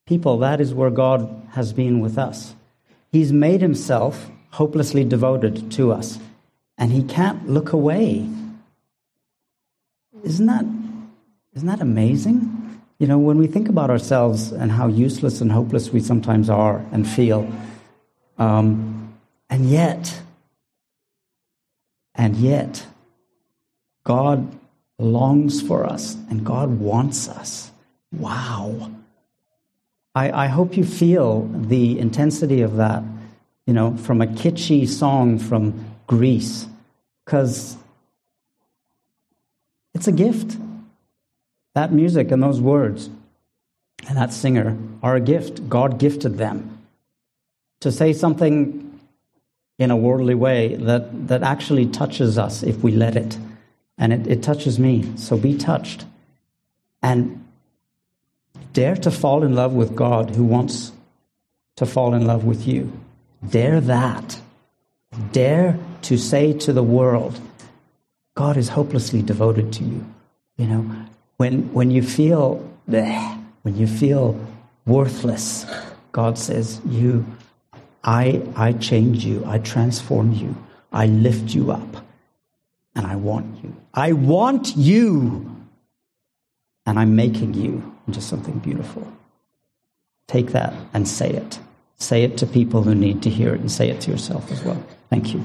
People, 0.06 0.38
that 0.38 0.60
is 0.60 0.74
where 0.74 0.90
God 0.90 1.48
has 1.52 1.72
been 1.72 2.00
with 2.00 2.18
us. 2.18 2.54
He's 3.10 3.32
made 3.32 3.60
himself 3.60 4.30
hopelessly 4.50 5.04
devoted 5.04 5.70
to 5.72 5.92
us, 5.92 6.18
and 6.78 6.92
he 6.92 7.02
can't 7.02 7.48
look 7.48 7.72
away. 7.72 8.28
Isn't 10.22 10.46
that, 10.46 10.64
isn't 11.54 11.68
that 11.68 11.80
amazing? 11.80 12.80
You 12.98 13.06
know, 13.06 13.18
when 13.18 13.38
we 13.38 13.46
think 13.46 13.68
about 13.68 13.90
ourselves 13.90 14.52
and 14.52 14.72
how 14.72 14.86
useless 14.86 15.40
and 15.40 15.52
hopeless 15.52 15.90
we 15.90 16.00
sometimes 16.00 16.48
are 16.48 16.84
and 16.92 17.06
feel, 17.08 17.50
um, 18.38 19.14
and 19.50 19.68
yet, 19.68 20.20
and 22.14 22.36
yet, 22.36 22.86
God 24.04 24.58
longs 24.98 25.60
for 25.60 25.84
us 25.84 26.14
and 26.30 26.44
God 26.44 26.80
wants 26.80 27.28
us. 27.28 27.70
Wow. 28.12 28.90
I, 30.14 30.44
I 30.44 30.46
hope 30.46 30.76
you 30.76 30.84
feel 30.84 31.46
the 31.46 31.98
intensity 31.98 32.62
of 32.62 32.76
that, 32.76 33.02
you 33.66 33.74
know, 33.74 33.96
from 33.96 34.22
a 34.22 34.26
kitschy 34.26 34.88
song 34.88 35.38
from 35.38 35.84
Grease, 36.06 36.66
because 37.24 37.76
it's 39.94 40.08
a 40.08 40.12
gift. 40.12 40.56
That 41.74 41.92
music 41.92 42.30
and 42.30 42.42
those 42.42 42.60
words 42.60 43.10
and 44.08 44.16
that 44.16 44.32
singer 44.32 44.78
are 45.02 45.16
a 45.16 45.20
gift. 45.20 45.68
God 45.68 45.98
gifted 45.98 46.38
them 46.38 46.78
to 47.80 47.92
say 47.92 48.14
something 48.14 48.98
in 49.78 49.90
a 49.90 49.96
worldly 49.96 50.34
way 50.34 50.76
that, 50.76 51.28
that 51.28 51.42
actually 51.42 51.86
touches 51.86 52.38
us 52.38 52.62
if 52.62 52.82
we 52.82 52.92
let 52.92 53.14
it 53.16 53.36
and 53.98 54.12
it, 54.12 54.26
it 54.26 54.42
touches 54.42 54.78
me. 54.78 55.16
So 55.16 55.36
be 55.36 55.56
touched. 55.56 56.04
And 57.02 57.44
dare 58.72 58.96
to 58.96 59.10
fall 59.10 59.42
in 59.42 59.54
love 59.54 59.72
with 59.72 59.94
God 59.94 60.30
who 60.30 60.44
wants 60.44 60.92
to 61.76 61.86
fall 61.86 62.14
in 62.14 62.26
love 62.26 62.44
with 62.44 62.66
you. 62.66 62.92
Dare 63.48 63.80
that. 63.82 64.40
Dare 65.32 65.78
to 66.02 66.18
say 66.18 66.52
to 66.52 66.72
the 66.72 66.82
world, 66.82 67.40
God 68.34 68.56
is 68.56 68.68
hopelessly 68.68 69.22
devoted 69.22 69.72
to 69.74 69.84
you. 69.84 70.04
You 70.56 70.66
know, 70.66 71.06
when, 71.36 71.72
when 71.72 71.90
you 71.90 72.02
feel 72.02 72.68
bleh, 72.88 73.44
when 73.62 73.76
you 73.76 73.86
feel 73.86 74.38
worthless, 74.86 75.66
God 76.12 76.38
says, 76.38 76.80
You 76.86 77.26
I 78.06 78.40
I 78.54 78.72
change 78.72 79.24
you, 79.24 79.42
I 79.44 79.58
transform 79.58 80.32
you, 80.32 80.56
I 80.92 81.06
lift 81.06 81.54
you 81.54 81.72
up 81.72 82.06
and 82.94 83.04
I 83.06 83.16
want 83.16 83.62
you. 83.62 83.74
I 83.96 84.12
want 84.12 84.76
you. 84.76 85.50
And 86.84 86.98
I'm 87.00 87.16
making 87.16 87.54
you 87.54 87.94
into 88.06 88.20
something 88.20 88.58
beautiful. 88.58 89.10
Take 90.28 90.52
that 90.52 90.74
and 90.94 91.08
say 91.08 91.30
it. 91.30 91.58
Say 91.96 92.22
it 92.22 92.36
to 92.38 92.46
people 92.46 92.82
who 92.82 92.94
need 92.94 93.22
to 93.22 93.30
hear 93.30 93.54
it 93.54 93.60
and 93.60 93.72
say 93.72 93.88
it 93.88 94.02
to 94.02 94.10
yourself 94.10 94.52
as 94.52 94.62
well. 94.62 94.80
Thank 95.10 95.34
you. 95.34 95.42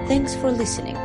Thanks 0.09 0.35
for 0.37 0.51
listening. 0.51 0.97